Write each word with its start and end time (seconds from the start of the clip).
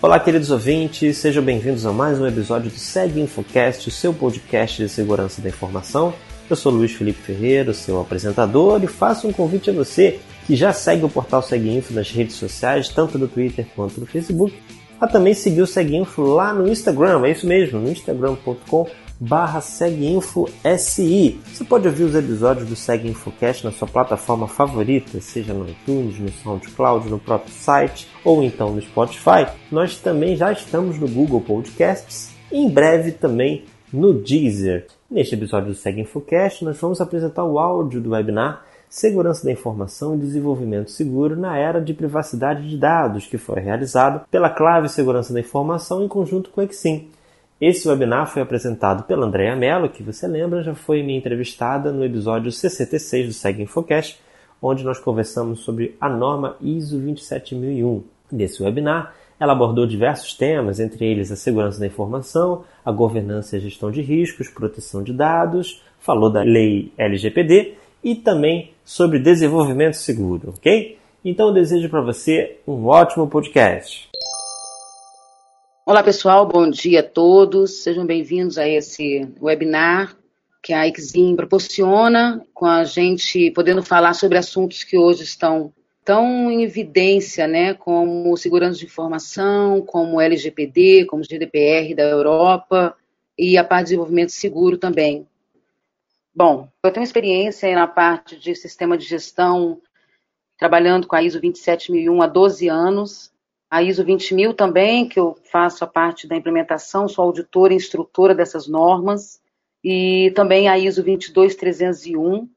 Olá, 0.00 0.20
queridos 0.20 0.52
ouvintes, 0.52 1.16
sejam 1.16 1.42
bem-vindos 1.42 1.84
a 1.84 1.92
mais 1.92 2.20
um 2.20 2.26
episódio 2.26 2.70
do 2.70 2.78
Seg 2.78 3.20
Infocast, 3.20 3.88
o 3.88 3.90
seu 3.90 4.14
podcast 4.14 4.80
de 4.80 4.88
segurança 4.88 5.42
da 5.42 5.48
informação. 5.48 6.14
Eu 6.48 6.54
sou 6.54 6.70
Luiz 6.70 6.92
Felipe 6.92 7.20
Ferreira, 7.20 7.74
seu 7.74 8.00
apresentador, 8.00 8.80
e 8.84 8.86
faço 8.86 9.26
um 9.26 9.32
convite 9.32 9.70
a 9.70 9.72
você 9.72 10.20
que 10.46 10.54
já 10.54 10.72
segue 10.72 11.04
o 11.04 11.08
portal 11.08 11.44
Info 11.52 11.92
nas 11.92 12.12
redes 12.12 12.36
sociais, 12.36 12.88
tanto 12.88 13.18
no 13.18 13.26
Twitter 13.26 13.66
quanto 13.74 13.98
no 13.98 14.06
Facebook, 14.06 14.54
a 15.00 15.08
também 15.08 15.34
seguir 15.34 15.62
o 15.62 15.80
Info 15.96 16.22
lá 16.22 16.54
no 16.54 16.68
Instagram, 16.68 17.20
é 17.26 17.32
isso 17.32 17.44
mesmo, 17.44 17.80
no 17.80 17.90
instagram.com 17.90 18.86
barra 19.20 19.60
seguinfosi. 19.60 20.52
Você 21.46 21.64
pode 21.64 21.88
ouvir 21.88 22.04
os 22.04 22.14
episódios 22.14 22.68
do 22.68 22.76
Segue 22.76 23.08
Infocast 23.08 23.64
na 23.64 23.72
sua 23.72 23.88
plataforma 23.88 24.46
favorita, 24.46 25.20
seja 25.20 25.52
no 25.52 25.68
iTunes, 25.68 26.18
no 26.18 26.30
SoundCloud, 26.30 27.08
no 27.08 27.18
próprio 27.18 27.52
site 27.52 28.08
ou 28.24 28.42
então 28.42 28.72
no 28.72 28.80
Spotify. 28.80 29.46
Nós 29.70 29.98
também 29.98 30.36
já 30.36 30.52
estamos 30.52 30.98
no 30.98 31.08
Google 31.08 31.40
Podcasts 31.40 32.30
e 32.52 32.58
em 32.58 32.70
breve 32.70 33.12
também 33.12 33.64
no 33.92 34.14
Deezer. 34.14 34.86
Neste 35.10 35.34
episódio 35.34 35.68
do 35.68 35.74
Segue 35.74 36.02
Infocast, 36.02 36.64
nós 36.64 36.78
vamos 36.78 37.00
apresentar 37.00 37.44
o 37.44 37.58
áudio 37.58 38.00
do 38.00 38.10
webinar 38.10 38.64
Segurança 38.88 39.44
da 39.44 39.52
Informação 39.52 40.14
e 40.14 40.18
Desenvolvimento 40.18 40.90
Seguro 40.90 41.36
na 41.36 41.58
Era 41.58 41.78
de 41.78 41.92
Privacidade 41.92 42.68
de 42.68 42.78
Dados, 42.78 43.26
que 43.26 43.36
foi 43.36 43.60
realizado 43.60 44.26
pela 44.30 44.48
Clave 44.48 44.88
Segurança 44.88 45.32
da 45.32 45.40
Informação 45.40 46.02
em 46.02 46.08
conjunto 46.08 46.50
com 46.50 46.60
a 46.62 46.64
Exim. 46.64 47.10
Esse 47.60 47.88
webinar 47.88 48.30
foi 48.30 48.40
apresentado 48.40 49.02
pela 49.02 49.26
Andrea 49.26 49.56
Mello, 49.56 49.88
que 49.88 50.00
você 50.00 50.28
lembra 50.28 50.62
já 50.62 50.76
foi 50.76 51.02
minha 51.02 51.18
entrevistada 51.18 51.90
no 51.90 52.04
episódio 52.04 52.52
66 52.52 53.26
do 53.26 53.32
Segue 53.32 53.64
Infocast, 53.64 54.20
onde 54.62 54.84
nós 54.84 55.00
conversamos 55.00 55.60
sobre 55.60 55.96
a 56.00 56.08
norma 56.08 56.56
ISO 56.60 56.96
27001. 56.98 58.04
Nesse 58.30 58.62
webinar, 58.62 59.12
ela 59.40 59.54
abordou 59.54 59.88
diversos 59.88 60.34
temas, 60.34 60.78
entre 60.78 61.04
eles 61.04 61.32
a 61.32 61.36
segurança 61.36 61.80
da 61.80 61.86
informação, 61.86 62.62
a 62.84 62.92
governança 62.92 63.56
e 63.56 63.58
a 63.58 63.62
gestão 63.62 63.90
de 63.90 64.02
riscos, 64.02 64.48
proteção 64.48 65.02
de 65.02 65.12
dados, 65.12 65.82
falou 65.98 66.30
da 66.30 66.42
lei 66.42 66.92
LGPD 66.96 67.74
e 68.04 68.14
também 68.14 68.72
sobre 68.84 69.18
desenvolvimento 69.18 69.94
seguro, 69.94 70.54
ok? 70.56 70.96
Então 71.24 71.48
eu 71.48 71.54
desejo 71.54 71.88
para 71.88 72.02
você 72.02 72.58
um 72.68 72.86
ótimo 72.86 73.26
podcast. 73.26 74.08
Olá, 75.88 76.02
pessoal, 76.02 76.46
bom 76.46 76.68
dia 76.68 77.00
a 77.00 77.02
todos. 77.02 77.82
Sejam 77.82 78.04
bem-vindos 78.04 78.58
a 78.58 78.68
esse 78.68 79.26
webinar 79.40 80.14
que 80.62 80.74
a 80.74 80.86
Exim 80.86 81.34
proporciona, 81.34 82.44
com 82.52 82.66
a 82.66 82.84
gente 82.84 83.50
podendo 83.52 83.82
falar 83.82 84.12
sobre 84.12 84.36
assuntos 84.36 84.84
que 84.84 84.98
hoje 84.98 85.22
estão 85.22 85.72
tão 86.04 86.50
em 86.50 86.62
evidência, 86.62 87.46
né, 87.46 87.72
como 87.72 88.36
segurança 88.36 88.78
de 88.78 88.84
informação, 88.84 89.80
como 89.80 90.20
LGPD, 90.20 91.06
como 91.06 91.24
GDPR 91.24 91.94
da 91.94 92.02
Europa 92.02 92.94
e 93.38 93.56
a 93.56 93.64
parte 93.64 93.84
de 93.84 93.92
desenvolvimento 93.92 94.32
seguro 94.32 94.76
também. 94.76 95.26
Bom, 96.34 96.68
eu 96.82 96.92
tenho 96.92 97.04
experiência 97.04 97.74
na 97.74 97.86
parte 97.86 98.38
de 98.38 98.54
sistema 98.54 98.98
de 98.98 99.06
gestão, 99.06 99.80
trabalhando 100.58 101.06
com 101.06 101.16
a 101.16 101.22
ISO 101.22 101.40
27001 101.40 102.20
há 102.20 102.26
12 102.26 102.68
anos, 102.68 103.32
a 103.70 103.82
ISO 103.82 104.02
20000 104.02 104.54
também, 104.54 105.08
que 105.08 105.20
eu 105.20 105.36
faço 105.50 105.84
a 105.84 105.86
parte 105.86 106.26
da 106.26 106.36
implementação, 106.36 107.08
sou 107.08 107.24
auditora 107.24 107.72
e 107.72 107.76
instrutora 107.76 108.34
dessas 108.34 108.66
normas, 108.66 109.40
e 109.84 110.32
também 110.34 110.68
a 110.68 110.78
ISO 110.78 111.02
22301, 111.02 112.48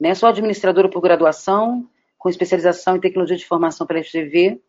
né? 0.00 0.14
Sou 0.14 0.28
administradora 0.28 0.88
por 0.88 1.00
graduação, 1.00 1.88
com 2.16 2.28
especialização 2.28 2.96
em 2.96 3.00
tecnologia 3.00 3.36
de 3.36 3.42
informação 3.42 3.86
pela 3.86 4.02
FGV, 4.02 4.60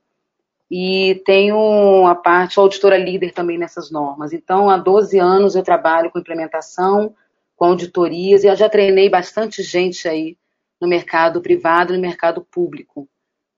e 0.69 1.21
tenho 1.25 2.07
a 2.07 2.15
parte, 2.15 2.53
sou 2.53 2.63
auditora 2.63 2.97
líder 2.97 3.33
também 3.33 3.57
nessas 3.57 3.91
normas. 3.91 4.31
Então, 4.31 4.69
há 4.69 4.77
12 4.77 5.19
anos 5.19 5.55
eu 5.55 5.63
trabalho 5.63 6.09
com 6.09 6.19
implementação, 6.19 7.13
com 7.55 7.65
auditorias, 7.65 8.43
e 8.43 8.47
eu 8.47 8.55
já 8.55 8.69
treinei 8.69 9.09
bastante 9.09 9.61
gente 9.61 10.07
aí 10.07 10.37
no 10.79 10.87
mercado 10.87 11.41
privado 11.41 11.93
e 11.93 11.97
no 11.97 12.01
mercado 12.01 12.41
público. 12.41 13.07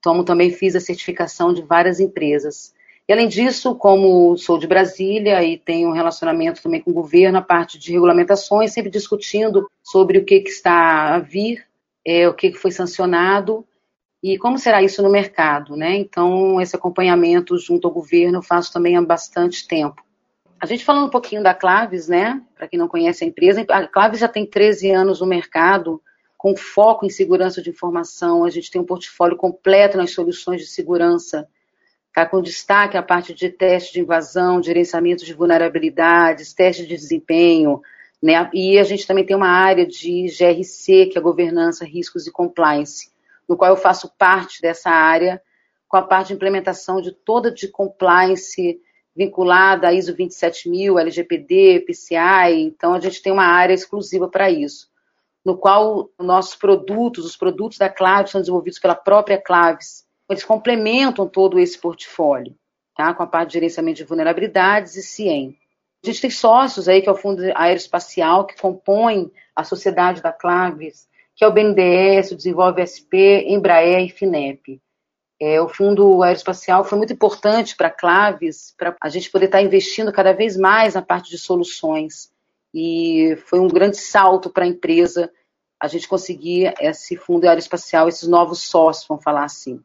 Como 0.04 0.22
também 0.22 0.50
fiz 0.50 0.76
a 0.76 0.80
certificação 0.80 1.52
de 1.52 1.62
várias 1.62 1.98
empresas. 1.98 2.74
E 3.08 3.12
além 3.12 3.26
disso, 3.26 3.74
como 3.74 4.36
sou 4.36 4.58
de 4.58 4.66
Brasília 4.66 5.42
e 5.42 5.58
tenho 5.58 5.88
um 5.88 5.92
relacionamento 5.92 6.62
também 6.62 6.80
com 6.80 6.90
o 6.90 6.94
governo, 6.94 7.38
a 7.38 7.42
parte 7.42 7.78
de 7.78 7.92
regulamentações, 7.92 8.72
sempre 8.72 8.90
discutindo 8.90 9.68
sobre 9.82 10.18
o 10.18 10.24
que, 10.24 10.40
que 10.40 10.50
está 10.50 11.14
a 11.14 11.18
vir, 11.18 11.66
é, 12.06 12.28
o 12.28 12.34
que, 12.34 12.50
que 12.50 12.58
foi 12.58 12.70
sancionado 12.70 13.66
e 14.24 14.38
como 14.38 14.58
será 14.58 14.82
isso 14.82 15.02
no 15.02 15.10
mercado, 15.10 15.76
né? 15.76 15.96
Então, 15.96 16.58
esse 16.58 16.74
acompanhamento 16.74 17.58
junto 17.58 17.86
ao 17.86 17.92
governo 17.92 18.38
eu 18.38 18.42
faço 18.42 18.72
também 18.72 18.96
há 18.96 19.02
bastante 19.02 19.68
tempo. 19.68 20.02
A 20.58 20.64
gente 20.64 20.82
falando 20.82 21.08
um 21.08 21.10
pouquinho 21.10 21.42
da 21.42 21.52
Claves, 21.52 22.08
né? 22.08 22.40
Para 22.56 22.66
quem 22.66 22.78
não 22.78 22.88
conhece 22.88 23.22
a 23.22 23.26
empresa, 23.26 23.66
a 23.68 23.86
Claves 23.86 24.20
já 24.20 24.28
tem 24.28 24.46
13 24.46 24.90
anos 24.92 25.20
no 25.20 25.26
mercado, 25.26 26.00
com 26.44 26.54
foco 26.54 27.06
em 27.06 27.08
segurança 27.08 27.62
de 27.62 27.70
informação. 27.70 28.44
A 28.44 28.50
gente 28.50 28.70
tem 28.70 28.78
um 28.78 28.84
portfólio 28.84 29.34
completo 29.34 29.96
nas 29.96 30.12
soluções 30.12 30.60
de 30.60 30.66
segurança, 30.66 31.48
tá? 32.12 32.26
com 32.26 32.42
destaque 32.42 32.98
a 32.98 33.02
parte 33.02 33.32
de 33.32 33.48
teste 33.48 33.94
de 33.94 34.00
invasão, 34.00 34.62
gerenciamento 34.62 35.24
de 35.24 35.32
vulnerabilidades, 35.32 36.52
teste 36.52 36.86
de 36.86 36.94
desempenho, 36.94 37.80
né? 38.22 38.50
E 38.52 38.78
a 38.78 38.84
gente 38.84 39.06
também 39.06 39.24
tem 39.24 39.34
uma 39.34 39.48
área 39.48 39.86
de 39.86 40.26
GRC, 40.26 41.06
que 41.06 41.16
é 41.16 41.20
governança, 41.20 41.82
riscos 41.82 42.26
e 42.26 42.30
compliance, 42.30 43.10
no 43.48 43.56
qual 43.56 43.70
eu 43.70 43.76
faço 43.78 44.12
parte 44.18 44.60
dessa 44.60 44.90
área, 44.90 45.40
com 45.88 45.96
a 45.96 46.02
parte 46.02 46.28
de 46.28 46.34
implementação 46.34 47.00
de 47.00 47.10
toda 47.10 47.50
de 47.50 47.68
compliance 47.68 48.78
vinculada 49.16 49.88
à 49.88 49.94
ISO 49.94 50.12
27000, 50.12 50.98
LGPD, 50.98 51.86
PCI. 51.86 52.60
Então 52.66 52.92
a 52.92 53.00
gente 53.00 53.22
tem 53.22 53.32
uma 53.32 53.46
área 53.46 53.72
exclusiva 53.72 54.28
para 54.28 54.50
isso 54.50 54.92
no 55.44 55.58
qual 55.58 56.10
nossos 56.18 56.54
produtos, 56.54 57.26
os 57.26 57.36
produtos 57.36 57.78
da 57.78 57.90
Claves 57.90 58.30
são 58.30 58.40
desenvolvidos 58.40 58.78
pela 58.78 58.94
própria 58.94 59.40
Claves. 59.40 60.04
Eles 60.28 60.44
complementam 60.44 61.28
todo 61.28 61.58
esse 61.58 61.78
portfólio, 61.78 62.56
tá? 62.96 63.12
com 63.12 63.22
a 63.22 63.26
parte 63.26 63.48
de 63.48 63.54
gerenciamento 63.54 63.98
de 63.98 64.04
vulnerabilidades 64.04 64.96
e 64.96 65.02
CIEM. 65.02 65.56
A 66.02 66.06
gente 66.06 66.20
tem 66.20 66.30
sócios 66.30 66.88
aí, 66.88 67.02
que 67.02 67.08
é 67.08 67.12
o 67.12 67.16
Fundo 67.16 67.42
Aeroespacial, 67.54 68.46
que 68.46 68.60
compõe 68.60 69.30
a 69.54 69.64
sociedade 69.64 70.22
da 70.22 70.32
Claves, 70.32 71.08
que 71.34 71.44
é 71.44 71.48
o 71.48 71.52
BNDES, 71.52 72.30
o 72.30 72.36
Desenvolve 72.36 72.86
SP, 72.86 73.44
Embraer 73.48 74.06
e 74.06 74.10
FINEP. 74.10 74.80
É, 75.40 75.60
o 75.60 75.68
Fundo 75.68 76.22
Aeroespacial 76.22 76.84
foi 76.84 76.96
muito 76.96 77.12
importante 77.12 77.76
para 77.76 77.88
a 77.88 77.90
Claves, 77.90 78.74
para 78.78 78.96
a 79.00 79.08
gente 79.08 79.30
poder 79.30 79.46
estar 79.46 79.62
investindo 79.62 80.12
cada 80.12 80.32
vez 80.32 80.56
mais 80.56 80.94
na 80.94 81.02
parte 81.02 81.30
de 81.30 81.38
soluções 81.38 82.33
e 82.74 83.36
foi 83.46 83.60
um 83.60 83.68
grande 83.68 83.96
salto 83.96 84.50
para 84.50 84.64
a 84.64 84.68
empresa 84.68 85.30
a 85.78 85.86
gente 85.86 86.08
conseguir 86.08 86.74
esse 86.80 87.16
fundo 87.16 87.46
aeroespacial, 87.46 88.08
esses 88.08 88.28
novos 88.28 88.60
sócios, 88.62 89.06
vamos 89.06 89.22
falar 89.22 89.44
assim. 89.44 89.80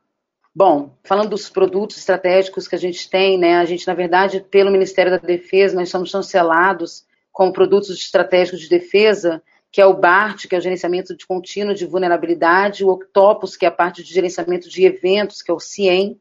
Bom, 0.56 0.98
falando 1.04 1.30
dos 1.30 1.50
produtos 1.50 1.98
estratégicos 1.98 2.68
que 2.68 2.76
a 2.76 2.80
gente 2.80 3.08
tem, 3.08 3.38
né, 3.38 3.58
a 3.58 3.66
gente, 3.66 3.86
na 3.86 3.94
verdade, 3.94 4.44
pelo 4.50 4.72
Ministério 4.72 5.12
da 5.12 5.18
Defesa, 5.18 5.76
nós 5.76 5.90
somos 5.90 6.10
chancelados 6.10 7.06
com 7.32 7.52
produtos 7.52 7.92
estratégicos 7.92 8.60
de 8.60 8.70
defesa, 8.70 9.42
que 9.72 9.80
é 9.80 9.86
o 9.86 9.94
BART, 9.94 10.48
que 10.48 10.56
é 10.56 10.58
o 10.58 10.62
gerenciamento 10.62 11.16
de 11.16 11.28
contínuo 11.28 11.76
de 11.76 11.86
vulnerabilidade, 11.86 12.84
o 12.84 12.90
Octopus, 12.90 13.56
que 13.56 13.66
é 13.66 13.68
a 13.68 13.72
parte 13.72 14.04
de 14.04 14.12
gerenciamento 14.12 14.68
de 14.68 14.84
eventos, 14.84 15.44
que 15.44 15.52
é 15.52 15.54
o 15.54 15.60
CIEM, 15.60 16.20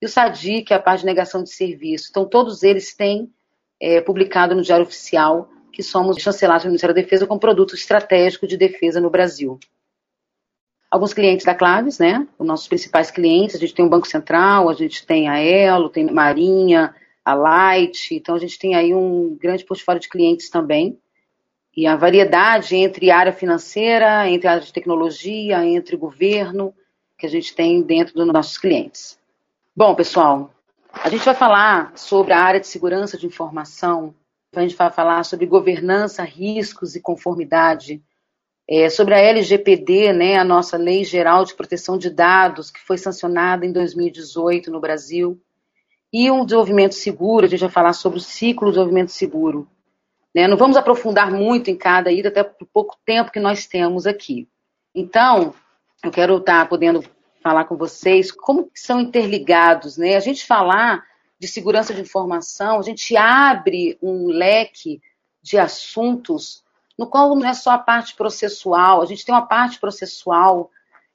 e 0.00 0.06
o 0.06 0.08
SADI, 0.08 0.62
que 0.62 0.72
é 0.72 0.76
a 0.76 0.80
parte 0.80 1.00
de 1.00 1.06
negação 1.06 1.42
de 1.42 1.50
serviço. 1.50 2.08
Então, 2.10 2.24
todos 2.24 2.62
eles 2.62 2.94
têm 2.94 3.32
é, 3.80 4.00
publicado 4.00 4.54
no 4.54 4.62
Diário 4.62 4.84
Oficial 4.84 5.48
que 5.76 5.82
somos 5.82 6.16
chancelados 6.22 6.62
pelo 6.62 6.70
Ministério 6.70 6.94
da 6.94 7.02
Defesa 7.02 7.26
com 7.26 7.38
produto 7.38 7.74
estratégico 7.74 8.46
de 8.46 8.56
defesa 8.56 8.98
no 8.98 9.10
Brasil. 9.10 9.60
Alguns 10.90 11.12
clientes 11.12 11.44
da 11.44 11.54
Claves, 11.54 11.98
né? 11.98 12.26
Os 12.38 12.46
nossos 12.46 12.66
principais 12.66 13.10
clientes, 13.10 13.56
a 13.56 13.58
gente 13.58 13.74
tem 13.74 13.84
o 13.84 13.88
Banco 13.90 14.08
Central, 14.08 14.70
a 14.70 14.72
gente 14.72 15.04
tem 15.04 15.28
a 15.28 15.38
Elo, 15.38 15.90
tem 15.90 16.08
a 16.08 16.12
Marinha, 16.12 16.94
a 17.22 17.34
Light, 17.34 18.14
então 18.14 18.34
a 18.34 18.38
gente 18.38 18.58
tem 18.58 18.74
aí 18.74 18.94
um 18.94 19.36
grande 19.38 19.66
portfólio 19.66 20.00
de 20.00 20.08
clientes 20.08 20.48
também. 20.48 20.98
E 21.76 21.86
a 21.86 21.94
variedade 21.94 22.74
entre 22.74 23.10
área 23.10 23.34
financeira, 23.34 24.26
entre 24.30 24.48
área 24.48 24.62
de 24.62 24.72
tecnologia, 24.72 25.62
entre 25.62 25.94
governo, 25.94 26.72
que 27.18 27.26
a 27.26 27.28
gente 27.28 27.54
tem 27.54 27.82
dentro 27.82 28.14
dos 28.14 28.26
nossos 28.26 28.56
clientes. 28.56 29.18
Bom, 29.76 29.94
pessoal, 29.94 30.50
a 30.90 31.10
gente 31.10 31.26
vai 31.26 31.34
falar 31.34 31.92
sobre 31.96 32.32
a 32.32 32.40
área 32.40 32.60
de 32.60 32.66
segurança 32.66 33.18
de 33.18 33.26
informação 33.26 34.14
a 34.60 34.62
gente 34.62 34.76
vai 34.76 34.90
falar 34.90 35.24
sobre 35.24 35.46
governança, 35.46 36.22
riscos 36.22 36.94
e 36.94 37.00
conformidade, 37.00 38.02
é, 38.68 38.90
sobre 38.90 39.14
a 39.14 39.18
LGPD, 39.18 40.12
né, 40.12 40.36
a 40.36 40.44
nossa 40.44 40.76
Lei 40.76 41.04
Geral 41.04 41.44
de 41.44 41.54
Proteção 41.54 41.96
de 41.96 42.10
Dados, 42.10 42.70
que 42.70 42.80
foi 42.80 42.98
sancionada 42.98 43.64
em 43.64 43.72
2018 43.72 44.70
no 44.70 44.80
Brasil, 44.80 45.40
e 46.12 46.30
um 46.30 46.44
desenvolvimento 46.44 46.94
seguro, 46.94 47.46
a 47.46 47.48
gente 47.48 47.60
vai 47.60 47.70
falar 47.70 47.92
sobre 47.92 48.18
o 48.18 48.22
ciclo 48.22 48.66
do 48.66 48.72
desenvolvimento 48.72 49.12
seguro. 49.12 49.68
Né? 50.34 50.46
Não 50.48 50.56
vamos 50.56 50.76
aprofundar 50.76 51.30
muito 51.30 51.70
em 51.70 51.76
cada 51.76 52.10
ida, 52.10 52.28
até 52.28 52.42
por 52.42 52.66
pouco 52.66 52.96
tempo 53.04 53.30
que 53.30 53.40
nós 53.40 53.66
temos 53.66 54.06
aqui. 54.06 54.48
Então, 54.94 55.54
eu 56.02 56.10
quero 56.10 56.36
estar 56.36 56.68
podendo 56.68 57.04
falar 57.42 57.64
com 57.64 57.76
vocês 57.76 58.32
como 58.32 58.70
são 58.74 59.00
interligados, 59.00 59.96
né? 59.96 60.16
A 60.16 60.20
gente 60.20 60.44
falar 60.44 61.04
de 61.38 61.48
segurança 61.48 61.92
de 61.92 62.00
informação, 62.00 62.78
a 62.78 62.82
gente 62.82 63.16
abre 63.16 63.98
um 64.02 64.26
leque 64.28 65.00
de 65.42 65.58
assuntos 65.58 66.64
no 66.98 67.06
qual 67.06 67.34
não 67.36 67.46
é 67.46 67.52
só 67.52 67.72
a 67.72 67.78
parte 67.78 68.14
processual, 68.14 69.02
a 69.02 69.06
gente 69.06 69.24
tem 69.24 69.34
uma 69.34 69.46
parte 69.46 69.78
processual 69.78 70.70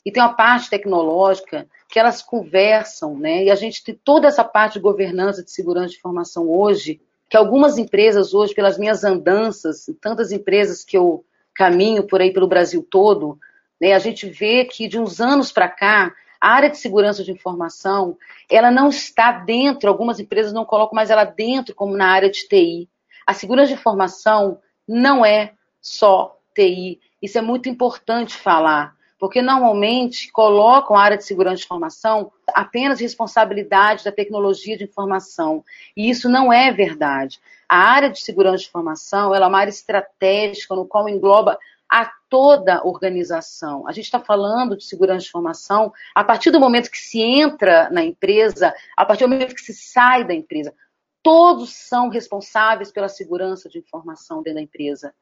e 0.06 0.12
tem 0.12 0.22
uma 0.22 0.34
parte 0.34 0.70
tecnológica 0.70 1.68
que 1.90 2.00
elas 2.00 2.22
conversam, 2.22 3.18
né? 3.18 3.44
E 3.44 3.52
a 3.52 3.56
gente 3.56 3.84
tem 3.84 4.00
toda 4.04 4.28
essa 4.28 4.44
parte 4.44 4.74
de 4.74 4.80
governança 4.80 5.44
de 5.44 5.52
segurança 5.52 5.90
de 5.90 5.98
informação 5.98 6.50
hoje, 6.50 7.02
que 7.30 7.36
algumas 7.36 7.78
empresas 7.78 8.34
hoje, 8.34 8.54
pelas 8.54 8.78
minhas 8.78 9.04
andanças, 9.04 9.90
tantas 10.00 10.32
empresas 10.32 10.84
que 10.84 10.98
eu 10.98 11.26
caminho 11.54 12.04
por 12.04 12.22
aí 12.22 12.32
pelo 12.32 12.48
Brasil 12.48 12.86
todo, 12.90 13.40
né, 13.80 13.94
a 13.94 14.00
gente 14.00 14.30
vê 14.30 14.66
que 14.66 14.88
de 14.88 15.00
uns 15.00 15.20
anos 15.20 15.52
para 15.52 15.68
cá, 15.68 16.14
a 16.42 16.50
área 16.50 16.72
de 16.72 16.78
segurança 16.78 17.24
de 17.24 17.32
informação, 17.32 18.18
ela 18.50 18.72
não 18.72 18.90
está 18.90 19.32
dentro, 19.32 19.88
algumas 19.88 20.20
empresas 20.20 20.52
não 20.52 20.66
colocam 20.66 20.96
mais 20.96 21.12
ela 21.12 21.24
dentro 21.24 21.76
como 21.76 21.96
na 21.96 22.08
área 22.08 22.32
de 22.32 22.48
TI. 22.48 22.90
A 23.28 23.34
segurança 23.36 23.68
de 23.68 23.74
informação 23.76 24.60
não 24.88 25.24
é 25.24 25.54
só 25.80 26.36
TI. 26.56 27.00
Isso 27.22 27.38
é 27.38 27.42
muito 27.42 27.70
importante 27.70 28.36
falar, 28.36 28.96
porque 29.20 29.40
normalmente 29.40 30.32
colocam 30.32 30.96
a 30.96 31.04
área 31.04 31.18
de 31.18 31.24
segurança 31.24 31.58
de 31.58 31.66
informação 31.66 32.32
apenas 32.48 33.00
responsabilidade 33.00 34.04
da 34.04 34.12
tecnologia 34.12 34.76
de 34.76 34.84
informação. 34.84 35.64
E 35.96 36.10
isso 36.10 36.28
não 36.28 36.52
é 36.52 36.72
verdade. 36.72 37.40
A 37.70 37.78
área 37.78 38.10
de 38.10 38.20
segurança 38.20 38.64
de 38.64 38.68
informação 38.68 39.34
é 39.34 39.48
uma 39.48 39.60
área 39.60 39.70
estratégica 39.70 40.76
no 40.76 40.88
qual 40.88 41.08
engloba 41.08 41.60
a 41.92 42.10
toda 42.30 42.78
a 42.78 42.88
organização. 42.88 43.86
A 43.86 43.92
gente 43.92 44.06
está 44.06 44.22
falando 44.22 44.78
de 44.78 44.86
segurança 44.86 45.24
de 45.24 45.28
informação 45.28 45.92
a 46.16 46.24
partir 46.24 46.50
do 46.50 46.60
momento 46.60 46.90
que 46.90 46.98
se 46.98 47.22
entra 47.22 47.90
na 47.90 48.02
empresa, 48.02 48.74
a 48.96 49.06
partir 49.06 49.26
do 49.26 49.30
momento 49.30 49.54
que 49.54 49.62
se 49.62 49.74
sai 49.74 50.24
da 50.24 50.34
empresa. 50.34 50.74
Todos 51.22 51.74
são 51.74 52.08
responsáveis 52.08 52.94
pela 52.94 53.10
segurança 53.10 53.68
de 53.68 53.80
informação 53.80 54.42
dentro 54.42 54.56
da 54.56 54.62
empresa. 54.62 55.14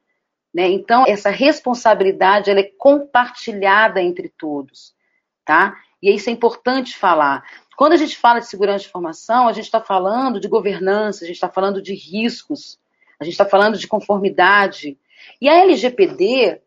Né? 0.54 0.70
Então, 0.70 1.06
essa 1.08 1.32
responsabilidade 1.32 2.52
ela 2.52 2.60
é 2.60 2.72
compartilhada 2.78 4.00
entre 4.00 4.30
todos. 4.30 4.94
Tá? 5.44 5.76
E 6.00 6.14
isso 6.14 6.30
é 6.30 6.34
importante 6.34 6.96
falar. 6.96 7.44
Quando 7.76 7.94
a 7.94 7.98
gente 7.98 8.16
fala 8.16 8.40
de 8.40 8.48
segurança 8.48 8.84
de 8.84 8.90
informação, 8.90 9.48
a 9.48 9.54
gente 9.54 9.66
está 9.66 9.82
falando 9.82 10.40
de 10.40 10.48
governança, 10.48 11.24
a 11.24 11.28
gente 11.28 11.38
está 11.38 11.50
falando 11.50 11.82
de 11.82 11.96
riscos, 11.96 12.80
a 13.20 13.24
gente 13.24 13.34
está 13.34 13.46
falando 13.46 13.76
de 13.76 13.88
conformidade. 13.88 15.00
E 15.42 15.48
a 15.50 15.56
LGPD, 15.56 16.62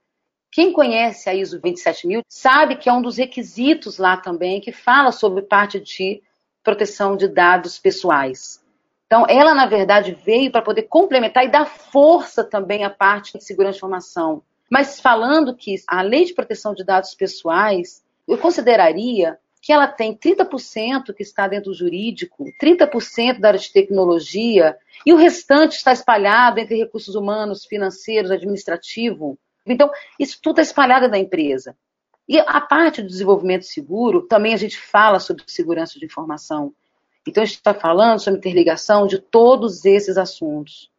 quem 0.51 0.73
conhece 0.73 1.31
a 1.31 1.35
ISO 1.35 1.59
27000 1.61 2.23
sabe 2.29 2.77
que 2.77 2.89
é 2.89 2.93
um 2.93 3.03
dos 3.03 3.17
requisitos 3.17 3.99
lá 3.99 4.17
também 4.17 4.61
que 4.61 4.73
fala 4.73 5.11
sobre 5.11 5.43
parte 5.43 5.81
de 5.81 6.23
proteção 6.63 7.17
de 7.17 7.29
dados 7.29 7.79
pessoais. 7.79 8.63
Então, 9.07 9.27
ela, 9.29 9.55
na 9.55 9.67
verdade, 9.67 10.17
veio 10.25 10.51
para 10.51 10.63
poder 10.63 10.85
complementar 10.85 11.45
e 11.45 11.51
dar 11.51 11.67
força 11.67 12.43
também 12.43 12.85
à 12.85 12.91
parte 12.91 13.37
de 13.37 13.45
segurança 13.45 13.73
de 13.73 13.79
informação. 13.79 14.43
Mas 14.71 15.01
falando 15.01 15.55
que 15.55 15.75
a 15.87 16.01
lei 16.01 16.25
de 16.25 16.33
proteção 16.33 16.75
de 16.75 16.83
dados 16.83 17.15
pessoais, 17.15 18.03
eu 18.27 18.39
consideraria 18.39 19.39
que 19.63 19.73
ela 19.73 19.87
tem 19.87 20.13
30% 20.13 21.15
que 21.15 21.23
está 21.23 21.47
dentro 21.47 21.71
do 21.71 21.77
jurídico, 21.77 22.47
30% 22.61 23.39
da 23.39 23.49
área 23.49 23.61
de 23.61 23.73
tecnologia, 23.73 24.77
e 25.07 25.13
o 25.13 25.17
restante 25.17 25.77
está 25.77 25.93
espalhado 25.93 26.59
entre 26.59 26.77
recursos 26.77 27.15
humanos, 27.15 27.65
financeiros, 27.65 28.33
administrativo. 28.33 29.39
Então, 29.65 29.89
isso 30.19 30.41
tudo 30.43 30.59
é 30.59 30.63
espalhado 30.63 31.09
da 31.09 31.17
empresa. 31.17 31.77
E 32.29 32.41
a 32.41 32.61
parte 32.61 33.01
do 33.01 33.07
desenvolvimento 33.07 33.65
seguro, 33.65 34.23
também 34.23 34.53
a 34.53 34.57
gente 34.57 34.77
fala 34.77 35.21
sobre 35.21 35.45
segurança 35.47 35.97
de 35.97 36.07
informação. 36.07 36.75
Então, 37.25 37.45
a 37.45 37.47
gente 37.47 37.57
está 37.57 37.73
falando 37.73 38.19
sobre 38.19 38.39
interligação 38.39 39.07
de 39.07 39.21
todos 39.21 39.85
esses 39.85 40.19
assuntos. 40.19 40.91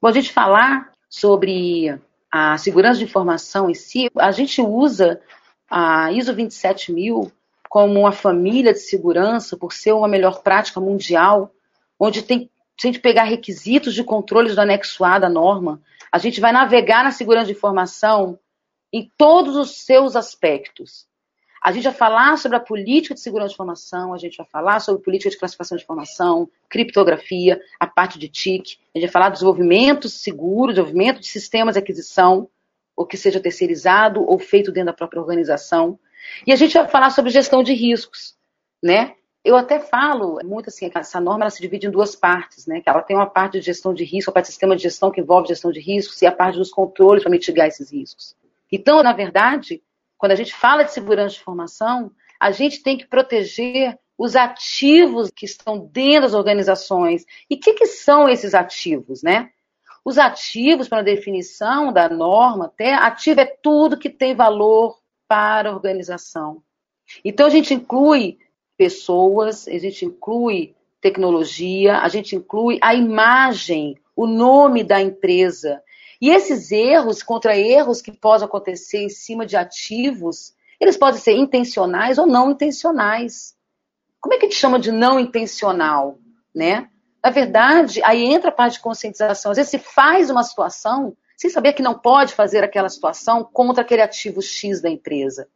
Bom, 0.00 0.06
a 0.06 0.12
gente 0.12 0.32
falar 0.32 0.92
sobre 1.08 1.98
a 2.30 2.56
segurança 2.56 3.00
de 3.00 3.04
informação 3.04 3.68
em 3.68 3.74
si, 3.74 4.08
a 4.16 4.30
gente 4.30 4.62
usa 4.62 5.20
a 5.68 6.12
ISO 6.12 6.32
27000 6.32 7.32
como 7.76 8.00
uma 8.00 8.10
família 8.10 8.72
de 8.72 8.78
segurança, 8.78 9.54
por 9.54 9.70
ser 9.70 9.92
uma 9.92 10.08
melhor 10.08 10.40
prática 10.40 10.80
mundial, 10.80 11.52
onde 12.00 12.22
tem, 12.22 12.50
se 12.80 12.86
a 12.86 12.90
gente 12.90 13.02
pegar 13.02 13.24
requisitos 13.24 13.92
de 13.92 14.02
controles 14.02 14.54
do 14.54 14.62
anexo 14.62 15.04
A 15.04 15.18
da 15.18 15.28
norma, 15.28 15.82
a 16.10 16.16
gente 16.16 16.40
vai 16.40 16.52
navegar 16.52 17.04
na 17.04 17.10
segurança 17.10 17.48
de 17.48 17.52
informação 17.52 18.38
em 18.90 19.12
todos 19.18 19.56
os 19.56 19.84
seus 19.84 20.16
aspectos. 20.16 21.06
A 21.62 21.70
gente 21.70 21.84
vai 21.84 21.92
falar 21.92 22.38
sobre 22.38 22.56
a 22.56 22.60
política 22.60 23.12
de 23.12 23.20
segurança 23.20 23.48
de 23.48 23.56
informação, 23.56 24.14
a 24.14 24.18
gente 24.18 24.38
vai 24.38 24.46
falar 24.46 24.80
sobre 24.80 25.02
política 25.02 25.28
de 25.28 25.36
classificação 25.36 25.76
de 25.76 25.84
informação, 25.84 26.48
criptografia, 26.70 27.60
a 27.78 27.86
parte 27.86 28.18
de 28.18 28.26
TIC, 28.26 28.78
a 28.94 28.98
gente 28.98 29.06
vai 29.08 29.12
falar 29.12 29.28
do 29.28 29.34
desenvolvimento 29.34 30.08
seguro, 30.08 30.72
desenvolvimento 30.72 31.20
de 31.20 31.26
sistemas 31.26 31.74
de 31.74 31.80
aquisição, 31.80 32.48
ou 32.96 33.04
que 33.04 33.18
seja 33.18 33.38
terceirizado 33.38 34.24
ou 34.26 34.38
feito 34.38 34.72
dentro 34.72 34.86
da 34.86 34.92
própria 34.94 35.20
organização. 35.20 35.98
E 36.46 36.52
a 36.52 36.56
gente 36.56 36.74
vai 36.74 36.88
falar 36.88 37.10
sobre 37.10 37.30
gestão 37.30 37.62
de 37.62 37.72
riscos, 37.72 38.34
né? 38.82 39.14
Eu 39.44 39.56
até 39.56 39.78
falo 39.78 40.40
muito 40.44 40.68
assim, 40.68 40.90
essa 40.92 41.20
norma 41.20 41.44
ela 41.44 41.50
se 41.50 41.60
divide 41.60 41.86
em 41.86 41.90
duas 41.90 42.16
partes, 42.16 42.66
né? 42.66 42.80
Que 42.80 42.88
ela 42.88 43.02
tem 43.02 43.16
uma 43.16 43.26
parte 43.26 43.60
de 43.60 43.66
gestão 43.66 43.94
de 43.94 44.04
risco, 44.04 44.30
a 44.30 44.34
parte 44.34 44.46
de 44.46 44.52
sistema 44.52 44.74
de 44.74 44.82
gestão 44.82 45.10
que 45.10 45.20
envolve 45.20 45.48
gestão 45.48 45.70
de 45.70 45.80
riscos 45.80 46.20
e 46.20 46.26
a 46.26 46.32
parte 46.32 46.58
dos 46.58 46.70
controles 46.70 47.22
para 47.22 47.30
mitigar 47.30 47.68
esses 47.68 47.92
riscos. 47.92 48.34
Então, 48.70 49.02
na 49.02 49.12
verdade, 49.12 49.80
quando 50.18 50.32
a 50.32 50.34
gente 50.34 50.52
fala 50.54 50.82
de 50.82 50.92
segurança 50.92 51.34
de 51.34 51.40
informação, 51.40 52.10
a 52.40 52.50
gente 52.50 52.82
tem 52.82 52.98
que 52.98 53.06
proteger 53.06 53.96
os 54.18 54.34
ativos 54.34 55.30
que 55.30 55.44
estão 55.44 55.78
dentro 55.78 56.22
das 56.22 56.34
organizações. 56.34 57.24
E 57.48 57.54
o 57.54 57.60
que, 57.60 57.74
que, 57.74 57.86
são 57.86 58.28
esses 58.28 58.54
ativos, 58.54 59.22
né? 59.22 59.50
Os 60.04 60.18
ativos, 60.18 60.88
para 60.88 61.02
definição 61.02 61.92
da 61.92 62.08
norma, 62.08 62.66
até 62.66 62.94
ativo 62.94 63.40
é 63.40 63.44
tudo 63.44 63.98
que 63.98 64.08
tem 64.08 64.34
valor 64.34 64.98
para 65.28 65.70
a 65.70 65.72
organização. 65.72 66.62
Então 67.24 67.46
a 67.46 67.50
gente 67.50 67.74
inclui 67.74 68.38
pessoas, 68.76 69.66
a 69.68 69.78
gente 69.78 70.04
inclui 70.04 70.74
tecnologia, 71.00 71.98
a 71.98 72.08
gente 72.08 72.36
inclui 72.36 72.78
a 72.82 72.94
imagem, 72.94 73.96
o 74.14 74.26
nome 74.26 74.82
da 74.82 75.00
empresa, 75.00 75.82
e 76.20 76.30
esses 76.30 76.72
erros, 76.72 77.22
contra 77.22 77.56
erros 77.56 78.00
que 78.00 78.12
podem 78.12 78.46
acontecer 78.46 78.98
em 78.98 79.08
cima 79.08 79.44
de 79.44 79.56
ativos, 79.56 80.54
eles 80.80 80.96
podem 80.96 81.20
ser 81.20 81.32
intencionais 81.32 82.18
ou 82.18 82.26
não 82.26 82.50
intencionais. 82.50 83.54
Como 84.20 84.34
é 84.34 84.38
que 84.38 84.46
a 84.46 84.48
gente 84.48 84.58
chama 84.58 84.78
de 84.78 84.90
não 84.90 85.20
intencional, 85.20 86.18
né? 86.54 86.88
Na 87.22 87.30
verdade, 87.30 88.02
aí 88.02 88.24
entra 88.24 88.50
a 88.50 88.52
parte 88.52 88.74
de 88.74 88.80
conscientização. 88.80 89.50
Às 89.50 89.58
vezes 89.58 89.70
se 89.70 89.78
faz 89.78 90.30
uma 90.30 90.42
situação 90.42 91.16
sem 91.36 91.50
saber 91.50 91.74
que 91.74 91.82
não 91.82 91.98
pode 91.98 92.34
fazer 92.34 92.64
aquela 92.64 92.88
situação 92.88 93.44
contra 93.44 93.82
aquele 93.82 94.02
ativo 94.02 94.40
X 94.40 94.80
da 94.80 94.88
empresa. 94.88 95.48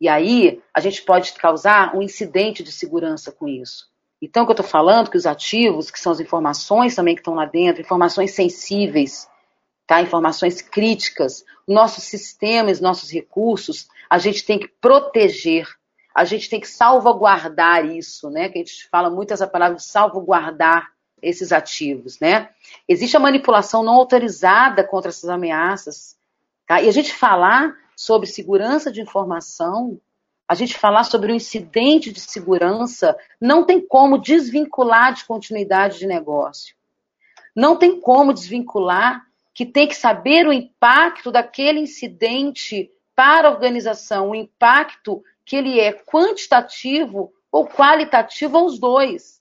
E 0.00 0.08
aí 0.08 0.62
a 0.72 0.80
gente 0.80 1.02
pode 1.02 1.32
causar 1.32 1.96
um 1.96 2.02
incidente 2.02 2.62
de 2.62 2.70
segurança 2.70 3.32
com 3.32 3.48
isso. 3.48 3.92
Então, 4.22 4.42
o 4.42 4.46
que 4.46 4.52
eu 4.52 4.54
estou 4.54 4.66
falando, 4.66 5.10
que 5.10 5.16
os 5.16 5.26
ativos, 5.26 5.90
que 5.90 5.98
são 5.98 6.12
as 6.12 6.20
informações 6.20 6.94
também 6.94 7.14
que 7.14 7.20
estão 7.20 7.34
lá 7.34 7.44
dentro, 7.44 7.82
informações 7.82 8.30
sensíveis, 8.30 9.28
tá? 9.86 10.00
informações 10.00 10.62
críticas, 10.62 11.44
nossos 11.66 12.04
sistemas, 12.04 12.80
nossos 12.80 13.10
recursos, 13.10 13.86
a 14.08 14.18
gente 14.18 14.44
tem 14.44 14.58
que 14.58 14.68
proteger, 14.68 15.68
a 16.14 16.24
gente 16.24 16.48
tem 16.48 16.60
que 16.60 16.68
salvaguardar 16.68 17.84
isso, 17.84 18.30
né? 18.30 18.48
Que 18.48 18.58
a 18.58 18.62
gente 18.62 18.88
fala 18.88 19.10
muito 19.10 19.34
essa 19.34 19.46
palavra 19.46 19.78
salvaguardar 19.78 20.93
esses 21.24 21.52
ativos, 21.52 22.20
né? 22.20 22.50
Existe 22.88 23.16
a 23.16 23.20
manipulação 23.20 23.82
não 23.82 23.94
autorizada 23.94 24.84
contra 24.84 25.08
essas 25.08 25.28
ameaças, 25.30 26.16
tá? 26.66 26.82
E 26.82 26.88
a 26.88 26.92
gente 26.92 27.12
falar 27.12 27.74
sobre 27.96 28.26
segurança 28.26 28.92
de 28.92 29.00
informação, 29.00 29.98
a 30.46 30.54
gente 30.54 30.76
falar 30.76 31.04
sobre 31.04 31.32
o 31.32 31.34
incidente 31.34 32.12
de 32.12 32.20
segurança, 32.20 33.16
não 33.40 33.64
tem 33.64 33.80
como 33.80 34.18
desvincular 34.18 35.14
de 35.14 35.24
continuidade 35.24 35.98
de 35.98 36.06
negócio. 36.06 36.74
Não 37.56 37.76
tem 37.76 38.00
como 38.00 38.34
desvincular 38.34 39.24
que 39.54 39.64
tem 39.64 39.88
que 39.88 39.96
saber 39.96 40.46
o 40.46 40.52
impacto 40.52 41.30
daquele 41.30 41.78
incidente 41.78 42.90
para 43.14 43.48
a 43.48 43.50
organização, 43.50 44.30
o 44.30 44.34
impacto 44.34 45.22
que 45.44 45.56
ele 45.56 45.78
é 45.78 45.92
quantitativo 45.92 47.32
ou 47.50 47.66
qualitativo 47.66 48.58
aos 48.58 48.78
dois. 48.78 49.33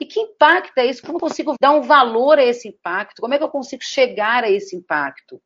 E 0.00 0.06
que 0.06 0.18
impacto 0.18 0.78
é 0.78 0.86
esse? 0.86 1.02
Como 1.02 1.16
eu 1.16 1.20
consigo 1.20 1.54
dar 1.60 1.72
um 1.72 1.82
valor 1.82 2.38
a 2.38 2.44
esse 2.44 2.68
impacto? 2.68 3.20
Como 3.20 3.34
é 3.34 3.38
que 3.38 3.44
eu 3.44 3.50
consigo 3.50 3.84
chegar 3.84 4.42
a 4.44 4.50
esse 4.50 4.74
impacto? 4.74 5.40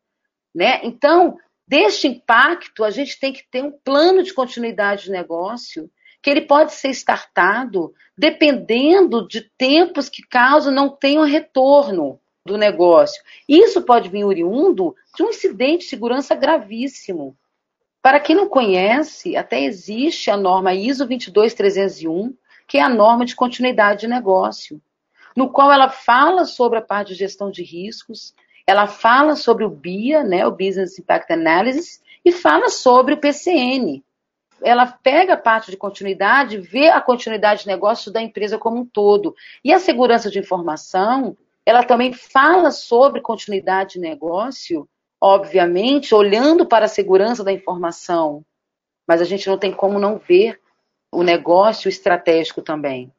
Né? 0.54 0.80
Então, 0.84 1.36
deste 1.66 2.06
impacto, 2.06 2.84
a 2.84 2.90
gente 2.90 3.18
tem 3.18 3.32
que 3.32 3.44
ter 3.50 3.64
um 3.64 3.72
plano 3.72 4.22
de 4.22 4.32
continuidade 4.32 5.04
de 5.04 5.10
negócio 5.10 5.90
que 6.22 6.30
ele 6.30 6.42
pode 6.42 6.72
ser 6.72 6.88
startado 6.90 7.92
dependendo 8.16 9.26
de 9.26 9.42
tempos 9.58 10.08
que 10.08 10.22
caso 10.22 10.70
não 10.70 10.88
tenham 10.88 11.24
retorno 11.24 12.18
do 12.46 12.56
negócio. 12.56 13.22
Isso 13.48 13.82
pode 13.82 14.08
vir 14.08 14.24
oriundo 14.24 14.94
de 15.16 15.22
um 15.22 15.30
incidente 15.30 15.80
de 15.80 15.90
segurança 15.90 16.34
gravíssimo. 16.34 17.36
Para 18.00 18.20
quem 18.20 18.36
não 18.36 18.48
conhece, 18.48 19.36
até 19.36 19.62
existe 19.62 20.30
a 20.30 20.36
norma 20.36 20.74
ISO 20.74 21.06
22301, 21.06 22.34
que 22.66 22.78
é 22.78 22.82
a 22.82 22.88
norma 22.88 23.24
de 23.24 23.36
continuidade 23.36 24.00
de 24.00 24.08
negócio. 24.08 24.80
no 25.36 25.50
qual 25.50 25.72
ela 25.72 25.88
fala 25.88 26.44
sobre 26.44 26.78
a 26.78 26.82
parte 26.82 27.08
de 27.08 27.14
gestão 27.16 27.50
de 27.50 27.64
riscos, 27.64 28.32
ela 28.66 28.86
fala 28.86 29.36
sobre 29.36 29.64
o 29.64 29.68
BIA, 29.68 30.22
né, 30.22 30.46
o 30.46 30.50
Business 30.50 30.98
Impact 30.98 31.32
Analysis, 31.32 32.00
e 32.24 32.32
fala 32.32 32.68
sobre 32.68 33.14
o 33.14 33.18
PCN. 33.18 34.02
Ela 34.62 34.86
pega 34.86 35.34
a 35.34 35.36
parte 35.36 35.70
de 35.70 35.76
continuidade, 35.76 36.56
vê 36.56 36.88
a 36.88 37.00
continuidade 37.00 37.62
de 37.62 37.66
negócio 37.66 38.10
da 38.10 38.22
empresa 38.22 38.56
como 38.56 38.80
um 38.80 38.86
todo. 38.86 39.34
E 39.62 39.72
a 39.72 39.78
segurança 39.78 40.30
de 40.30 40.38
informação, 40.38 41.36
ela 41.66 41.82
também 41.82 42.12
fala 42.12 42.70
sobre 42.70 43.20
continuidade 43.20 43.94
de 43.94 44.00
negócio, 44.00 44.88
obviamente, 45.20 46.14
olhando 46.14 46.64
para 46.64 46.86
a 46.86 46.88
segurança 46.88 47.44
da 47.44 47.52
informação. 47.52 48.42
Mas 49.06 49.20
a 49.20 49.24
gente 49.24 49.48
não 49.48 49.58
tem 49.58 49.72
como 49.72 49.98
não 49.98 50.16
ver 50.16 50.58
o 51.14 51.22
negócio 51.22 51.88
estratégico 51.88 52.60
também. 52.60 53.12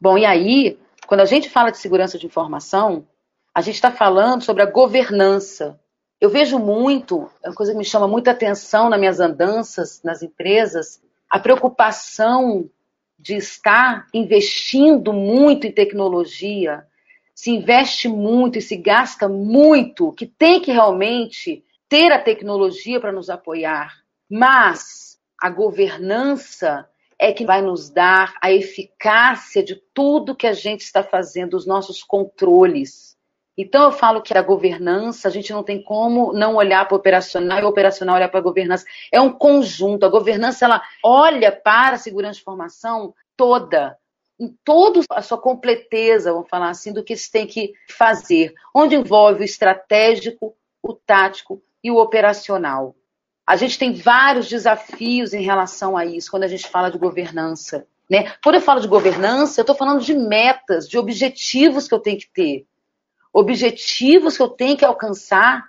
Bom, 0.00 0.18
e 0.18 0.24
aí, 0.24 0.78
quando 1.06 1.20
a 1.20 1.24
gente 1.24 1.48
fala 1.48 1.70
de 1.70 1.78
segurança 1.78 2.18
de 2.18 2.26
informação, 2.26 3.06
a 3.54 3.60
gente 3.60 3.74
está 3.74 3.90
falando 3.90 4.42
sobre 4.42 4.62
a 4.62 4.70
governança. 4.70 5.78
Eu 6.20 6.30
vejo 6.30 6.58
muito, 6.58 7.28
é 7.42 7.48
uma 7.48 7.54
coisa 7.54 7.72
que 7.72 7.78
me 7.78 7.84
chama 7.84 8.06
muita 8.06 8.30
atenção 8.30 8.88
nas 8.88 8.98
minhas 8.98 9.20
andanças 9.20 10.02
nas 10.02 10.22
empresas, 10.22 11.02
a 11.28 11.38
preocupação 11.38 12.68
de 13.18 13.36
estar 13.36 14.06
investindo 14.12 15.12
muito 15.12 15.66
em 15.66 15.72
tecnologia, 15.72 16.86
se 17.34 17.50
investe 17.50 18.08
muito 18.08 18.58
e 18.58 18.62
se 18.62 18.76
gasta 18.76 19.28
muito, 19.28 20.12
que 20.12 20.26
tem 20.26 20.60
que 20.60 20.72
realmente 20.72 21.64
ter 21.88 22.12
a 22.12 22.20
tecnologia 22.20 23.00
para 23.00 23.12
nos 23.12 23.30
apoiar, 23.30 24.02
mas 24.30 25.18
a 25.40 25.50
governança 25.50 26.88
é 27.22 27.32
que 27.32 27.46
vai 27.46 27.62
nos 27.62 27.88
dar 27.88 28.34
a 28.42 28.50
eficácia 28.50 29.62
de 29.62 29.80
tudo 29.94 30.34
que 30.34 30.46
a 30.46 30.52
gente 30.52 30.80
está 30.80 31.04
fazendo, 31.04 31.54
os 31.54 31.64
nossos 31.64 32.02
controles. 32.02 33.16
Então 33.56 33.84
eu 33.84 33.92
falo 33.92 34.20
que 34.20 34.36
a 34.36 34.42
governança, 34.42 35.28
a 35.28 35.30
gente 35.30 35.52
não 35.52 35.62
tem 35.62 35.80
como 35.80 36.32
não 36.32 36.56
olhar 36.56 36.84
para 36.84 36.96
o 36.96 36.98
operacional 36.98 37.60
e 37.60 37.62
o 37.62 37.68
operacional 37.68 38.16
olhar 38.16 38.28
para 38.28 38.40
a 38.40 38.42
governança. 38.42 38.84
É 39.12 39.20
um 39.20 39.30
conjunto. 39.30 40.04
A 40.04 40.08
governança 40.08 40.64
ela 40.64 40.82
olha 41.04 41.52
para 41.52 41.94
a 41.94 41.98
segurança 41.98 42.34
de 42.34 42.40
informação 42.40 43.14
toda, 43.36 43.96
em 44.40 44.48
toda 44.64 45.00
a 45.10 45.22
sua 45.22 45.38
completeza, 45.38 46.32
vamos 46.32 46.48
falar 46.48 46.70
assim, 46.70 46.92
do 46.92 47.04
que 47.04 47.16
se 47.16 47.30
tem 47.30 47.46
que 47.46 47.72
fazer, 47.88 48.52
onde 48.74 48.96
envolve 48.96 49.42
o 49.42 49.44
estratégico, 49.44 50.56
o 50.82 50.92
tático 50.92 51.62
e 51.84 51.90
o 51.90 51.98
operacional. 51.98 52.96
A 53.52 53.56
gente 53.56 53.78
tem 53.78 53.92
vários 53.92 54.48
desafios 54.48 55.34
em 55.34 55.42
relação 55.42 55.96
a 55.96 56.06
isso 56.06 56.30
quando 56.30 56.44
a 56.44 56.48
gente 56.48 56.66
fala 56.68 56.90
de 56.90 56.98
governança. 56.98 57.86
Né? 58.10 58.32
Quando 58.42 58.56
eu 58.56 58.60
falo 58.60 58.80
de 58.80 58.88
governança, 58.88 59.60
eu 59.60 59.62
estou 59.62 59.76
falando 59.76 60.02
de 60.02 60.14
metas, 60.14 60.88
de 60.88 60.98
objetivos 60.98 61.86
que 61.86 61.94
eu 61.94 62.00
tenho 62.00 62.18
que 62.18 62.30
ter 62.32 62.66
objetivos 63.32 64.36
que 64.36 64.42
eu 64.42 64.48
tenho 64.48 64.76
que 64.76 64.84
alcançar 64.84 65.64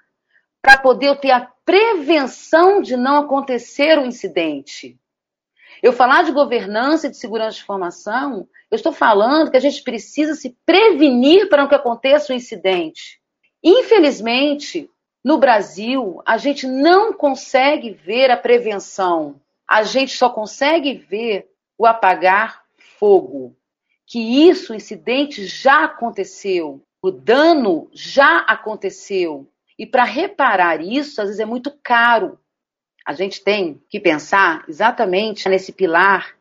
para 0.62 0.78
poder 0.78 1.08
eu 1.08 1.16
ter 1.16 1.32
a 1.32 1.50
prevenção 1.66 2.82
de 2.82 2.98
não 2.98 3.18
acontecer 3.18 3.98
o 3.98 4.02
um 4.02 4.06
incidente. 4.06 4.98
Eu 5.82 5.94
falar 5.94 6.24
de 6.24 6.32
governança 6.32 7.08
e 7.08 7.10
de 7.10 7.18
segurança 7.18 7.58
de 7.58 7.64
informação, 7.64 8.48
eu 8.70 8.76
estou 8.76 8.92
falando 8.92 9.52
que 9.52 9.58
a 9.58 9.62
gente 9.62 9.82
precisa 9.84 10.36
se 10.36 10.56
prevenir 10.66 11.50
para 11.50 11.68
que 11.68 11.76
aconteça 11.76 12.32
um 12.32 12.36
incidente. 12.36 13.20
Infelizmente, 13.64 14.90
no 15.24 15.38
Brasil, 15.38 16.22
a 16.26 16.38
gente 16.38 16.68
não 16.68 17.14
consegue 17.14 17.92
ver 17.92 18.30
a 18.30 18.38
prevenção. 18.38 19.40
A 19.68 19.84
gente 19.84 20.18
só 20.18 20.30
consegue 20.30 20.94
ver 20.94 21.50
o 21.78 21.86
apagar 21.86 22.64
fogo. 23.00 23.56
Que 24.06 24.48
isso, 24.50 24.74
o 24.74 24.76
incidente 24.76 25.46
já 25.46 25.86
aconteceu. 25.86 26.84
O 27.02 27.10
dano 27.10 27.90
já 27.94 28.40
aconteceu. 28.40 29.50
E 29.80 29.86
para 29.86 30.04
reparar 30.04 30.82
isso, 30.82 31.22
às 31.22 31.28
vezes 31.28 31.40
é 31.40 31.46
muito 31.46 31.72
caro. 31.82 32.38
A 33.06 33.14
gente 33.14 33.42
tem 33.44 33.82
que 33.90 34.00
pensar 34.00 34.64
exatamente 34.68 35.48
nesse 35.48 35.72
pilar 35.72 36.36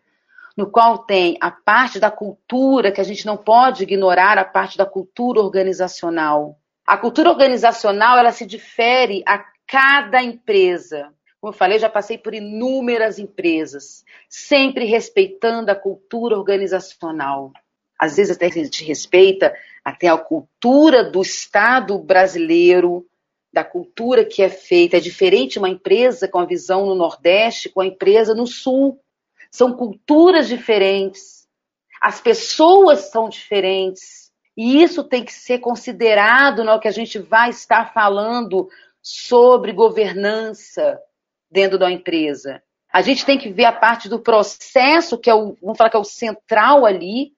no 0.56 0.70
qual 0.70 0.98
tem 0.98 1.38
a 1.40 1.50
parte 1.50 1.98
da 1.98 2.10
cultura, 2.10 2.92
que 2.92 3.00
a 3.00 3.04
gente 3.04 3.24
não 3.24 3.36
pode 3.36 3.84
ignorar 3.84 4.38
a 4.38 4.44
parte 4.44 4.76
da 4.76 4.84
cultura 4.84 5.40
organizacional. 5.40 6.58
A 6.86 6.96
cultura 6.96 7.30
organizacional, 7.30 8.18
ela 8.18 8.32
se 8.32 8.44
difere 8.44 9.22
a 9.26 9.44
cada 9.66 10.22
empresa. 10.22 11.12
Como 11.40 11.52
eu 11.52 11.56
falei, 11.56 11.78
já 11.78 11.88
passei 11.88 12.18
por 12.18 12.34
inúmeras 12.34 13.18
empresas, 13.18 14.04
sempre 14.28 14.84
respeitando 14.84 15.70
a 15.70 15.74
cultura 15.74 16.36
organizacional. 16.36 17.52
Às 17.98 18.16
vezes 18.16 18.36
até 18.36 18.46
a 18.46 18.50
gente 18.50 18.84
respeita 18.84 19.54
até 19.84 20.08
a 20.08 20.16
cultura 20.16 21.02
do 21.04 21.20
Estado 21.20 21.98
brasileiro, 21.98 23.06
da 23.52 23.64
cultura 23.64 24.24
que 24.24 24.42
é 24.42 24.48
feita. 24.48 24.96
É 24.96 25.00
diferente 25.00 25.58
uma 25.58 25.68
empresa 25.68 26.28
com 26.28 26.38
a 26.38 26.46
visão 26.46 26.86
no 26.86 26.94
Nordeste 26.94 27.68
com 27.68 27.80
a 27.80 27.86
empresa 27.86 28.34
no 28.34 28.46
Sul. 28.46 29.00
São 29.50 29.72
culturas 29.72 30.48
diferentes. 30.48 31.46
As 32.00 32.20
pessoas 32.20 33.10
são 33.10 33.28
diferentes. 33.28 34.21
E 34.56 34.82
isso 34.82 35.02
tem 35.02 35.24
que 35.24 35.32
ser 35.32 35.58
considerado 35.58 36.64
no 36.64 36.78
que 36.78 36.88
a 36.88 36.92
gente 36.92 37.18
vai 37.18 37.50
estar 37.50 37.92
falando 37.92 38.68
sobre 39.00 39.72
governança 39.72 41.00
dentro 41.50 41.78
da 41.78 41.90
empresa. 41.90 42.62
A 42.92 43.00
gente 43.00 43.24
tem 43.24 43.38
que 43.38 43.50
ver 43.50 43.64
a 43.64 43.72
parte 43.72 44.08
do 44.08 44.20
processo, 44.20 45.18
que 45.18 45.30
é 45.30 45.34
o, 45.34 45.56
vamos 45.62 45.78
falar 45.78 45.88
que 45.88 45.96
é 45.96 46.00
o 46.00 46.04
central 46.04 46.84
ali, 46.84 47.32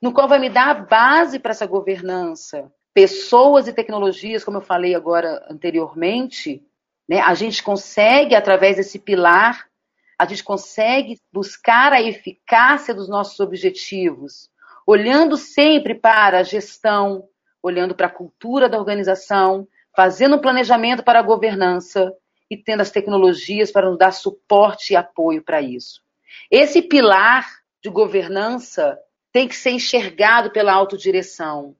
no 0.00 0.12
qual 0.12 0.28
vai 0.28 0.38
me 0.38 0.50
dar 0.50 0.68
a 0.68 0.74
base 0.74 1.38
para 1.38 1.52
essa 1.52 1.66
governança. 1.66 2.70
Pessoas 2.92 3.66
e 3.66 3.72
tecnologias, 3.72 4.44
como 4.44 4.58
eu 4.58 4.62
falei 4.62 4.94
agora 4.94 5.46
anteriormente, 5.50 6.62
né, 7.08 7.20
a 7.20 7.34
gente 7.34 7.62
consegue, 7.62 8.34
através 8.34 8.76
desse 8.76 8.98
pilar, 8.98 9.66
a 10.18 10.26
gente 10.26 10.44
consegue 10.44 11.18
buscar 11.32 11.92
a 11.94 12.02
eficácia 12.02 12.94
dos 12.94 13.08
nossos 13.08 13.40
objetivos, 13.40 14.50
olhando 14.86 15.36
sempre 15.36 15.94
para 15.94 16.38
a 16.38 16.42
gestão, 16.42 17.24
olhando 17.62 17.94
para 17.94 18.06
a 18.06 18.10
cultura 18.10 18.68
da 18.68 18.78
organização, 18.78 19.66
fazendo 19.94 20.36
um 20.36 20.40
planejamento 20.40 21.02
para 21.02 21.18
a 21.18 21.22
governança 21.22 22.12
e 22.50 22.56
tendo 22.56 22.80
as 22.80 22.90
tecnologias 22.90 23.70
para 23.70 23.88
nos 23.88 23.98
dar 23.98 24.12
suporte 24.12 24.92
e 24.92 24.96
apoio 24.96 25.42
para 25.42 25.60
isso. 25.60 26.00
Esse 26.50 26.82
pilar 26.82 27.46
de 27.82 27.90
governança 27.90 28.98
tem 29.32 29.46
que 29.46 29.54
ser 29.54 29.70
enxergado 29.70 30.50
pela 30.50 30.72
autodireção. 30.72 31.76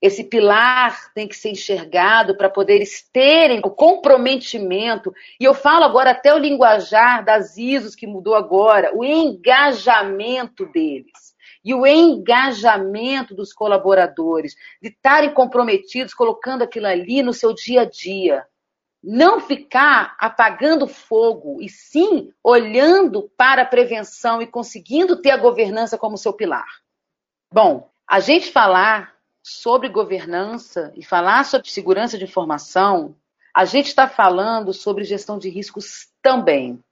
Esse 0.00 0.24
pilar 0.24 1.12
tem 1.14 1.28
que 1.28 1.36
ser 1.36 1.50
enxergado 1.50 2.36
para 2.36 2.50
poderes 2.50 3.08
terem 3.12 3.60
o 3.64 3.70
comprometimento, 3.70 5.14
e 5.38 5.44
eu 5.44 5.54
falo 5.54 5.84
agora 5.84 6.10
até 6.10 6.34
o 6.34 6.38
linguajar 6.38 7.24
das 7.24 7.56
ISOs 7.56 7.94
que 7.94 8.06
mudou 8.06 8.34
agora, 8.34 8.90
o 8.96 9.04
engajamento 9.04 10.66
deles. 10.66 11.31
E 11.64 11.74
o 11.74 11.86
engajamento 11.86 13.34
dos 13.34 13.52
colaboradores, 13.52 14.56
de 14.80 14.88
estarem 14.88 15.32
comprometidos, 15.32 16.14
colocando 16.14 16.62
aquilo 16.62 16.86
ali 16.86 17.22
no 17.22 17.32
seu 17.32 17.54
dia 17.54 17.82
a 17.82 17.84
dia. 17.84 18.46
Não 19.02 19.40
ficar 19.40 20.16
apagando 20.18 20.86
fogo, 20.86 21.60
e 21.60 21.68
sim 21.68 22.32
olhando 22.42 23.30
para 23.36 23.62
a 23.62 23.66
prevenção 23.66 24.40
e 24.40 24.46
conseguindo 24.46 25.20
ter 25.20 25.30
a 25.30 25.36
governança 25.36 25.98
como 25.98 26.16
seu 26.16 26.32
pilar. 26.32 26.66
Bom, 27.52 27.90
a 28.08 28.20
gente 28.20 28.50
falar 28.50 29.14
sobre 29.42 29.88
governança 29.88 30.92
e 30.96 31.04
falar 31.04 31.44
sobre 31.44 31.68
segurança 31.68 32.16
de 32.16 32.24
informação, 32.24 33.16
a 33.54 33.64
gente 33.64 33.86
está 33.86 34.08
falando 34.08 34.72
sobre 34.72 35.04
gestão 35.04 35.38
de 35.38 35.50
riscos 35.50 36.08
também. 36.22 36.82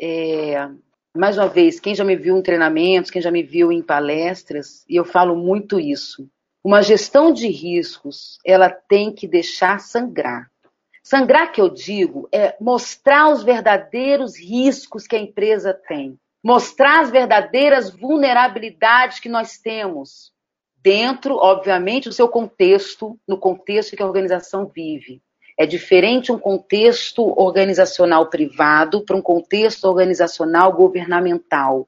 É, 0.00 0.68
mais 1.16 1.36
uma 1.36 1.48
vez, 1.48 1.80
quem 1.80 1.94
já 1.94 2.04
me 2.04 2.16
viu 2.16 2.36
em 2.36 2.42
treinamentos, 2.42 3.10
quem 3.10 3.22
já 3.22 3.30
me 3.30 3.42
viu 3.42 3.72
em 3.72 3.82
palestras, 3.82 4.84
e 4.88 4.96
eu 4.96 5.04
falo 5.04 5.36
muito 5.36 5.78
isso. 5.80 6.28
Uma 6.62 6.82
gestão 6.82 7.32
de 7.32 7.48
riscos, 7.48 8.38
ela 8.44 8.70
tem 8.70 9.12
que 9.12 9.26
deixar 9.26 9.80
sangrar. 9.80 10.50
Sangrar 11.02 11.50
que 11.50 11.60
eu 11.60 11.68
digo 11.68 12.28
é 12.30 12.56
mostrar 12.60 13.32
os 13.32 13.42
verdadeiros 13.42 14.38
riscos 14.38 15.06
que 15.06 15.16
a 15.16 15.20
empresa 15.20 15.72
tem 15.72 16.18
mostrar 16.42 17.00
as 17.00 17.10
verdadeiras 17.10 17.90
vulnerabilidades 17.90 19.20
que 19.20 19.28
nós 19.28 19.58
temos 19.58 20.32
dentro, 20.82 21.36
obviamente, 21.36 22.08
do 22.08 22.14
seu 22.14 22.28
contexto, 22.28 23.18
no 23.28 23.38
contexto 23.38 23.94
que 23.94 24.02
a 24.02 24.06
organização 24.06 24.66
vive. 24.66 25.22
É 25.60 25.66
diferente 25.66 26.32
um 26.32 26.38
contexto 26.38 27.38
organizacional 27.38 28.30
privado 28.30 29.02
para 29.04 29.14
um 29.14 29.20
contexto 29.20 29.84
organizacional 29.84 30.72
governamental. 30.72 31.86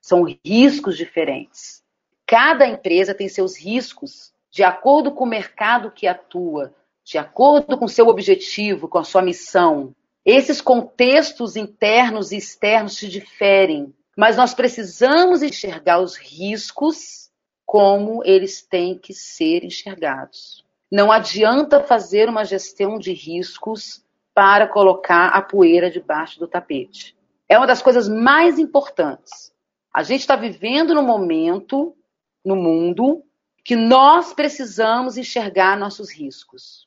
São 0.00 0.26
riscos 0.44 0.96
diferentes. 0.96 1.80
Cada 2.26 2.66
empresa 2.66 3.14
tem 3.14 3.28
seus 3.28 3.56
riscos 3.56 4.32
de 4.50 4.64
acordo 4.64 5.12
com 5.12 5.22
o 5.22 5.28
mercado 5.28 5.92
que 5.92 6.08
atua, 6.08 6.74
de 7.04 7.16
acordo 7.16 7.78
com 7.78 7.86
seu 7.86 8.08
objetivo, 8.08 8.88
com 8.88 8.98
a 8.98 9.04
sua 9.04 9.22
missão, 9.22 9.94
esses 10.24 10.60
contextos 10.60 11.54
internos 11.54 12.32
e 12.32 12.36
externos 12.36 12.96
se 12.96 13.06
diferem, 13.06 13.94
mas 14.16 14.36
nós 14.36 14.54
precisamos 14.54 15.40
enxergar 15.40 16.00
os 16.00 16.16
riscos 16.16 17.30
como 17.64 18.24
eles 18.24 18.60
têm 18.60 18.98
que 18.98 19.14
ser 19.14 19.62
enxergados. 19.62 20.63
Não 20.90 21.10
adianta 21.10 21.82
fazer 21.82 22.28
uma 22.28 22.44
gestão 22.44 22.98
de 22.98 23.12
riscos 23.12 24.04
para 24.34 24.66
colocar 24.66 25.28
a 25.28 25.40
poeira 25.40 25.90
debaixo 25.90 26.38
do 26.38 26.48
tapete. 26.48 27.16
É 27.48 27.56
uma 27.56 27.66
das 27.66 27.82
coisas 27.82 28.08
mais 28.08 28.58
importantes. 28.58 29.52
A 29.92 30.02
gente 30.02 30.20
está 30.20 30.34
vivendo 30.34 30.94
num 30.94 31.04
momento 31.04 31.96
no 32.44 32.56
mundo 32.56 33.24
que 33.64 33.76
nós 33.76 34.34
precisamos 34.34 35.16
enxergar 35.16 35.78
nossos 35.78 36.10
riscos. 36.10 36.86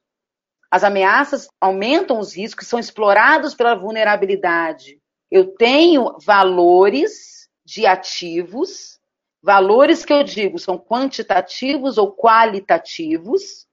As 0.69 0.83
ameaças 0.83 1.47
aumentam 1.59 2.19
os 2.19 2.35
riscos, 2.35 2.67
são 2.67 2.77
explorados 2.77 3.55
pela 3.55 3.75
vulnerabilidade. 3.75 5.01
Eu 5.31 5.55
tenho 5.55 6.17
valores 6.19 7.49
de 7.65 7.85
ativos, 7.85 8.99
valores 9.41 10.05
que 10.05 10.13
eu 10.13 10.23
digo 10.23 10.59
são 10.59 10.77
quantitativos 10.77 11.97
ou 11.97 12.13
qualitativos, 12.13 13.66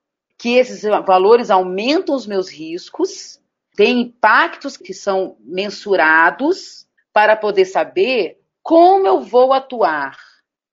que 0.45 0.59
esses 0.59 0.83
valores 1.07 1.51
aumentam 1.51 2.15
os 2.15 2.27
meus 2.27 2.51
riscos, 2.51 3.41
têm 3.75 4.03
impactos 4.03 4.77
que 4.77 4.93
são 4.93 5.39
mensurados 5.41 6.87
para 7.15 7.35
poder 7.35 7.65
saber 7.65 8.39
como 8.63 9.07
eu 9.07 9.23
vou 9.23 9.55
atuar 9.55 10.19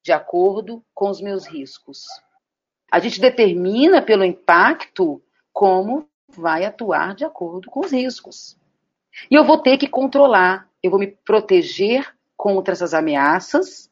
de 0.03 0.11
acordo 0.11 0.83
com 0.93 1.09
os 1.09 1.21
meus 1.21 1.47
riscos. 1.47 2.03
A 2.91 2.99
gente 2.99 3.21
determina 3.21 4.01
pelo 4.01 4.25
impacto 4.25 5.21
como 5.53 6.05
vai 6.27 6.65
atuar 6.65 7.15
de 7.15 7.23
acordo 7.23 7.71
com 7.71 7.79
os 7.79 7.93
riscos. 7.93 8.57
E 9.29 9.35
eu 9.35 9.45
vou 9.45 9.57
ter 9.57 9.77
que 9.77 9.87
controlar, 9.87 10.69
eu 10.83 10.91
vou 10.91 10.99
me 10.99 11.07
proteger 11.07 12.13
contra 12.35 12.73
essas 12.73 12.93
ameaças, 12.93 13.89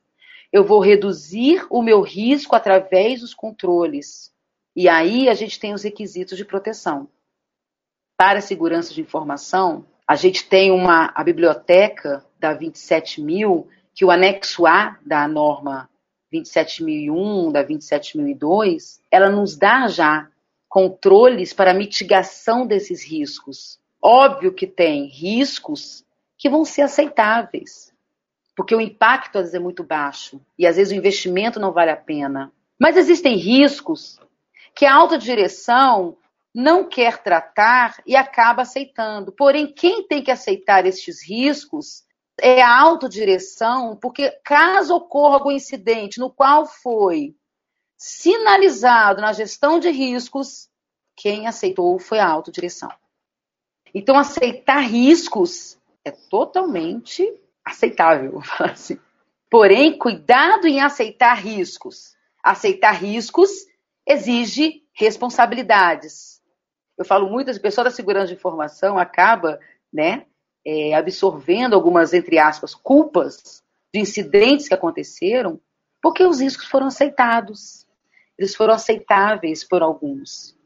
eu 0.51 0.65
vou 0.65 0.81
reduzir 0.81 1.65
o 1.69 1.81
meu 1.81 2.01
risco 2.01 2.53
através 2.53 3.21
dos 3.21 3.33
controles. 3.33 4.38
E 4.75 4.88
aí 4.88 5.27
a 5.27 5.33
gente 5.33 5.59
tem 5.59 5.73
os 5.73 5.83
requisitos 5.83 6.38
de 6.38 6.45
proteção. 6.45 7.07
Para 8.17 8.39
a 8.39 8.41
segurança 8.41 8.93
de 8.93 9.01
informação, 9.01 9.85
a 10.07 10.15
gente 10.15 10.47
tem 10.47 10.71
uma 10.71 11.11
a 11.15 11.23
biblioteca 11.23 12.25
da 12.39 12.53
27000, 12.53 13.67
que 13.93 14.05
o 14.05 14.11
anexo 14.11 14.65
A 14.65 14.97
da 15.05 15.27
norma 15.27 15.89
27001, 16.31 17.51
da 17.51 17.63
27002, 17.63 19.01
ela 19.11 19.29
nos 19.29 19.57
dá 19.57 19.88
já 19.88 20.27
controles 20.67 21.51
para 21.51 21.73
mitigação 21.73 22.65
desses 22.65 23.03
riscos. 23.03 23.79
Óbvio 24.01 24.53
que 24.53 24.67
tem 24.67 25.05
riscos 25.05 26.05
que 26.38 26.49
vão 26.49 26.63
ser 26.63 26.83
aceitáveis, 26.83 27.93
porque 28.55 28.73
o 28.73 28.79
impacto 28.79 29.38
às 29.38 29.45
vezes 29.45 29.55
é 29.55 29.59
muito 29.59 29.83
baixo 29.83 30.39
e 30.57 30.65
às 30.65 30.77
vezes 30.77 30.93
o 30.93 30.95
investimento 30.95 31.59
não 31.59 31.73
vale 31.73 31.91
a 31.91 31.97
pena. 31.97 32.51
Mas 32.79 32.95
existem 32.95 33.35
riscos 33.35 34.19
que 34.79 34.86
a 34.86 34.95
alta 34.95 35.17
direção 35.17 36.15
não 36.55 36.88
quer 36.88 37.21
tratar 37.21 38.01
e 38.07 38.15
acaba 38.15 38.62
aceitando. 38.62 39.29
Porém, 39.29 39.67
quem 39.67 40.07
tem 40.07 40.24
que 40.24 40.31
aceitar 40.31 40.86
estes 40.86 41.21
riscos 41.21 42.05
é 42.39 42.62
a 42.62 42.79
autodireção, 42.79 43.98
porque 43.98 44.31
caso 44.41 44.95
ocorra 44.95 45.36
algum 45.36 45.51
incidente 45.51 46.17
no 46.17 46.31
qual 46.31 46.65
foi 46.65 47.36
sinalizado 47.98 49.19
na 49.19 49.33
gestão 49.33 49.81
de 49.81 49.89
riscos, 49.89 50.69
quem 51.13 51.45
aceitou 51.45 52.00
foi 52.00 52.19
a 52.19 52.29
autodireção. 52.29 52.89
Então, 53.93 54.17
aceitar 54.17 54.79
riscos 54.79 55.77
é 56.06 56.12
totalmente 56.12 57.30
aceitável, 57.65 58.41
assim. 58.60 58.97
Porém, 59.49 59.97
cuidado 59.97 60.69
em 60.69 60.80
aceitar 60.80 61.34
riscos. 61.34 62.15
Aceitar 62.41 62.93
riscos 62.93 63.67
exige 64.10 64.82
responsabilidades. 64.91 66.41
Eu 66.98 67.06
falo 67.06 67.30
muito, 67.30 67.52
a 67.52 67.60
pessoa 67.60 67.86
da 67.86 67.91
segurança 67.91 68.28
de 68.28 68.34
informação 68.34 68.98
acaba, 68.98 69.60
né, 69.93 70.26
é, 70.65 70.95
absorvendo 70.95 71.76
algumas, 71.76 72.13
entre 72.13 72.39
aspas, 72.39 72.74
culpas 72.74 73.63
de 73.93 74.00
incidentes 74.00 74.67
que 74.67 74.74
aconteceram, 74.74 75.62
porque 76.02 76.24
os 76.24 76.41
riscos 76.41 76.65
foram 76.65 76.88
aceitados. 76.88 77.88
Eles 78.38 78.56
foram 78.56 78.74
aceitáveis 78.74 79.63
por 79.63 79.82
alguns. 79.82 80.58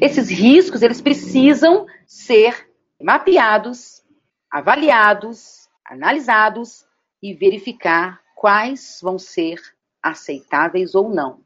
Esses 0.00 0.28
riscos, 0.30 0.82
eles 0.82 1.00
precisam 1.00 1.86
ser 2.06 2.70
mapeados, 3.00 4.04
avaliados, 4.50 5.68
analisados 5.84 6.84
e 7.22 7.34
verificar 7.34 8.20
quais 8.36 9.00
vão 9.02 9.18
ser 9.18 9.58
aceitáveis 10.02 10.94
ou 10.94 11.08
não. 11.08 11.40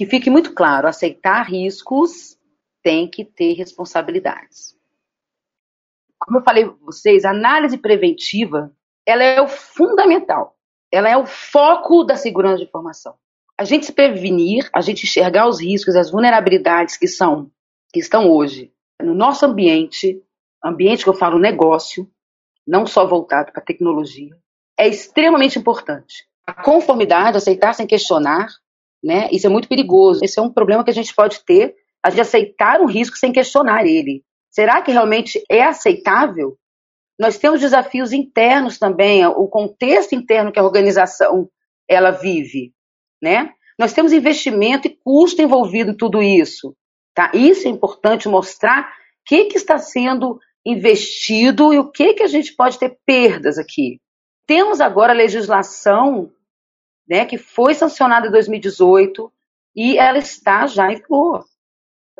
Que 0.00 0.06
fique 0.06 0.30
muito 0.30 0.54
claro, 0.54 0.88
aceitar 0.88 1.42
riscos 1.42 2.38
tem 2.82 3.06
que 3.06 3.22
ter 3.22 3.52
responsabilidades. 3.52 4.74
Como 6.18 6.38
eu 6.38 6.42
falei 6.42 6.64
para 6.64 6.76
vocês, 6.80 7.26
a 7.26 7.30
análise 7.30 7.76
preventiva, 7.76 8.72
ela 9.04 9.22
é 9.22 9.42
o 9.42 9.46
fundamental. 9.48 10.56
Ela 10.90 11.10
é 11.10 11.16
o 11.18 11.26
foco 11.26 12.02
da 12.02 12.16
segurança 12.16 12.56
de 12.56 12.64
informação 12.64 13.14
a 13.60 13.64
gente 13.64 13.84
se 13.84 13.92
prevenir, 13.92 14.70
a 14.74 14.80
gente 14.80 15.04
enxergar 15.04 15.46
os 15.46 15.60
riscos, 15.60 15.94
as 15.94 16.10
vulnerabilidades 16.10 16.96
que 16.96 17.06
são 17.06 17.50
que 17.92 18.00
estão 18.00 18.30
hoje 18.30 18.72
no 19.02 19.12
nosso 19.12 19.44
ambiente, 19.44 20.18
ambiente 20.64 21.04
que 21.04 21.10
eu 21.10 21.14
falo 21.14 21.38
negócio, 21.38 22.10
não 22.66 22.86
só 22.86 23.06
voltado 23.06 23.52
para 23.52 23.60
tecnologia, 23.60 24.34
é 24.78 24.88
extremamente 24.88 25.58
importante. 25.58 26.26
A 26.46 26.54
conformidade, 26.54 27.36
aceitar 27.36 27.74
sem 27.74 27.86
questionar, 27.86 28.48
né? 29.02 29.28
Isso 29.32 29.46
é 29.46 29.50
muito 29.50 29.68
perigoso. 29.68 30.24
Esse 30.24 30.38
é 30.38 30.42
um 30.42 30.52
problema 30.52 30.84
que 30.84 30.90
a 30.90 30.94
gente 30.94 31.14
pode 31.14 31.44
ter, 31.44 31.74
a 32.02 32.10
gente 32.10 32.20
aceitar 32.20 32.80
um 32.80 32.86
risco 32.86 33.16
sem 33.16 33.32
questionar 33.32 33.86
ele. 33.86 34.22
Será 34.50 34.82
que 34.82 34.92
realmente 34.92 35.42
é 35.50 35.62
aceitável? 35.62 36.56
Nós 37.18 37.38
temos 37.38 37.60
desafios 37.60 38.12
internos 38.12 38.78
também, 38.78 39.24
o 39.26 39.46
contexto 39.46 40.14
interno 40.14 40.50
que 40.50 40.58
a 40.58 40.64
organização 40.64 41.48
ela 41.88 42.10
vive 42.10 42.72
né? 43.22 43.50
Nós 43.78 43.92
temos 43.92 44.12
investimento 44.12 44.86
e 44.86 44.96
custo 45.04 45.42
envolvido 45.42 45.92
em 45.92 45.96
tudo 45.96 46.22
isso, 46.22 46.74
tá? 47.14 47.30
Isso 47.34 47.66
é 47.66 47.70
importante 47.70 48.28
mostrar 48.28 48.82
o 48.82 48.86
que, 49.26 49.46
que 49.46 49.56
está 49.56 49.78
sendo 49.78 50.38
investido 50.64 51.72
e 51.72 51.78
o 51.78 51.90
que, 51.90 52.14
que 52.14 52.22
a 52.22 52.26
gente 52.26 52.54
pode 52.54 52.78
ter 52.78 52.98
perdas 53.06 53.58
aqui. 53.58 54.00
Temos 54.46 54.80
agora 54.80 55.12
a 55.12 55.16
legislação 55.16 56.30
né, 57.10 57.24
que 57.26 57.36
foi 57.36 57.74
sancionada 57.74 58.28
em 58.28 58.30
2018 58.30 59.32
e 59.74 59.98
ela 59.98 60.18
está 60.18 60.66
já 60.66 60.92
em 60.92 60.96
vigor. 60.96 61.44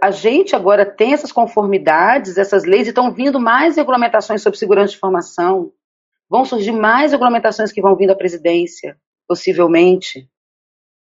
A 0.02 0.10
gente 0.10 0.56
agora 0.56 0.84
tem 0.84 1.12
essas 1.12 1.30
conformidades, 1.30 2.36
essas 2.36 2.64
leis, 2.64 2.86
e 2.86 2.90
estão 2.90 3.12
vindo 3.12 3.38
mais 3.38 3.76
regulamentações 3.76 4.42
sobre 4.42 4.58
segurança 4.58 4.90
de 4.90 4.96
informação. 4.96 5.72
Vão 6.28 6.44
surgir 6.44 6.72
mais 6.72 7.12
regulamentações 7.12 7.70
que 7.70 7.82
vão 7.82 7.94
vir 7.94 8.06
da 8.06 8.16
presidência, 8.16 8.96
possivelmente 9.28 10.28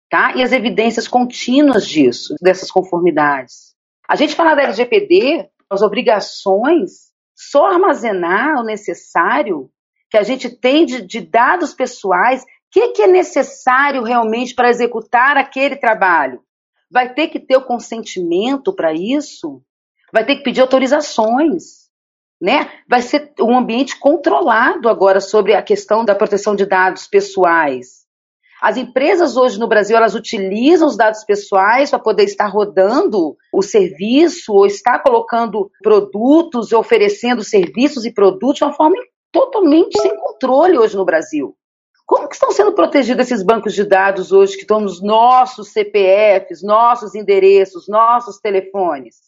tá? 0.09 0.35
E 0.35 0.43
as 0.43 0.51
evidências 0.51 1.07
contínuas 1.07 1.85
disso, 1.85 2.35
dessas 2.41 2.71
conformidades. 2.71 3.75
A 4.07 4.15
gente 4.15 4.35
fala 4.35 4.55
da 4.55 4.63
LGPD, 4.63 5.49
as 5.69 5.81
obrigações, 5.81 7.11
só 7.35 7.65
armazenar 7.65 8.61
o 8.61 8.63
necessário 8.63 9.69
que 10.09 10.17
a 10.17 10.23
gente 10.23 10.49
tem 10.49 10.85
de, 10.85 11.01
de 11.01 11.19
dados 11.21 11.73
pessoais, 11.73 12.45
que, 12.75 12.89
que 12.89 13.01
é 13.03 13.07
necessário 13.07 14.03
realmente 14.03 14.53
para 14.53 14.69
executar 14.69 15.37
aquele 15.37 15.77
trabalho? 15.77 16.41
Vai 16.91 17.13
ter 17.13 17.29
que 17.29 17.39
ter 17.39 17.55
o 17.55 17.63
consentimento 17.63 18.75
para 18.75 18.93
isso? 18.93 19.61
Vai 20.11 20.25
ter 20.25 20.35
que 20.35 20.43
pedir 20.43 20.59
autorizações? 20.59 21.85
Né? 22.41 22.69
Vai 22.85 23.01
ser 23.01 23.31
um 23.39 23.57
ambiente 23.57 23.97
controlado 23.97 24.89
agora 24.89 25.21
sobre 25.21 25.53
a 25.53 25.63
questão 25.63 26.03
da 26.03 26.13
proteção 26.13 26.53
de 26.53 26.65
dados 26.65 27.07
pessoais. 27.07 28.03
As 28.61 28.75
empresas 28.75 29.37
hoje 29.37 29.57
no 29.57 29.69
Brasil, 29.69 29.95
elas 29.95 30.13
utilizam 30.13 30.89
os 30.89 30.97
dados 30.97 31.23
pessoais 31.23 31.91
para 31.91 31.99
poder 31.99 32.25
estar 32.25 32.47
rodando 32.47 33.37
o 33.53 33.61
serviço 33.61 34.51
ou 34.51 34.65
estar 34.65 34.99
colocando 34.99 35.71
produtos, 35.81 36.73
oferecendo 36.73 37.41
serviços 37.41 38.03
e 38.03 38.13
produtos 38.13 38.57
de 38.57 38.63
uma 38.65 38.73
forma 38.73 38.97
totalmente 39.31 39.97
sem 40.01 40.13
controle 40.17 40.77
hoje 40.77 40.97
no 40.97 41.05
Brasil. 41.05 41.55
Como 42.05 42.27
que 42.27 42.35
estão 42.35 42.51
sendo 42.51 42.73
protegidos 42.73 43.25
esses 43.25 43.43
bancos 43.43 43.73
de 43.73 43.83
dados 43.83 44.31
hoje 44.31 44.55
que 44.55 44.61
estão 44.61 44.79
nos 44.79 45.01
nossos 45.01 45.69
CPFs, 45.69 46.61
nossos 46.61 47.15
endereços, 47.15 47.87
nossos 47.87 48.39
telefones? 48.39 49.25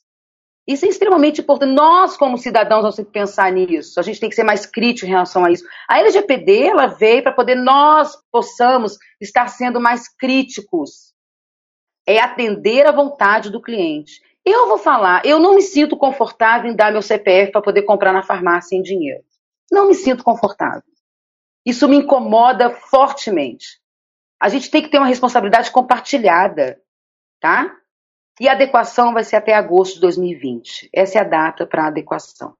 Isso 0.68 0.86
é 0.86 0.90
extremamente 0.90 1.40
importante. 1.42 1.74
Nós, 1.74 2.18
como 2.18 2.38
cidadãos, 2.38 2.84
nós 2.84 2.96
temos 2.96 3.10
que 3.10 3.18
pensar 3.18 3.52
nisso. 3.52 4.00
A 4.00 4.04
gente 4.04 4.20
tem 4.20 4.30
que 4.30 4.36
ser 4.36 4.44
mais 4.44 4.66
crítico 4.66 5.08
em 5.08 5.12
relação 5.12 5.46
a 5.46 5.52
isso. 5.52 5.64
A 5.90 6.00
LGPD 6.00 6.64
ela 6.64 6.88
veio 6.88 7.24
para 7.24 7.32
poder 7.32 7.56
nós 7.56 8.18
possamos 8.32 8.98
estar 9.20 9.48
sendo 9.48 9.80
mais 9.80 10.10
críticos. 10.10 11.14
É 12.06 12.20
atender 12.20 12.86
a 12.86 12.92
vontade 12.92 13.50
do 13.50 13.62
cliente. 13.62 14.22
Eu 14.46 14.68
vou 14.68 14.78
falar, 14.78 15.26
eu 15.26 15.40
não 15.40 15.56
me 15.56 15.62
sinto 15.62 15.98
confortável 15.98 16.70
em 16.70 16.76
dar 16.76 16.92
meu 16.92 17.02
CPF 17.02 17.52
para 17.52 17.62
poder 17.62 17.84
comprar 17.84 18.14
na 18.14 18.24
farmácia 18.24 18.76
em 18.76 18.82
dinheiro. 18.82 19.24
Não 19.72 19.88
me 19.88 19.96
sinto 19.96 20.24
confortável. 20.24 20.84
Isso 21.68 21.86
me 21.90 21.98
incomoda 21.98 22.70
fortemente. 22.70 23.82
A 24.40 24.48
gente 24.48 24.72
tem 24.72 24.82
que 24.82 24.88
ter 24.88 25.00
uma 25.00 25.08
responsabilidade 25.08 25.70
compartilhada, 25.70 26.82
tá? 27.42 27.76
E 28.40 28.48
a 28.48 28.54
adequação 28.54 29.14
vai 29.14 29.26
ser 29.26 29.36
até 29.36 29.54
agosto 29.54 29.96
de 29.96 30.00
2020. 30.00 30.90
Essa 30.94 31.18
é 31.18 31.22
a 31.22 31.26
data 31.26 31.68
para 31.68 31.88
adequação. 31.88 32.56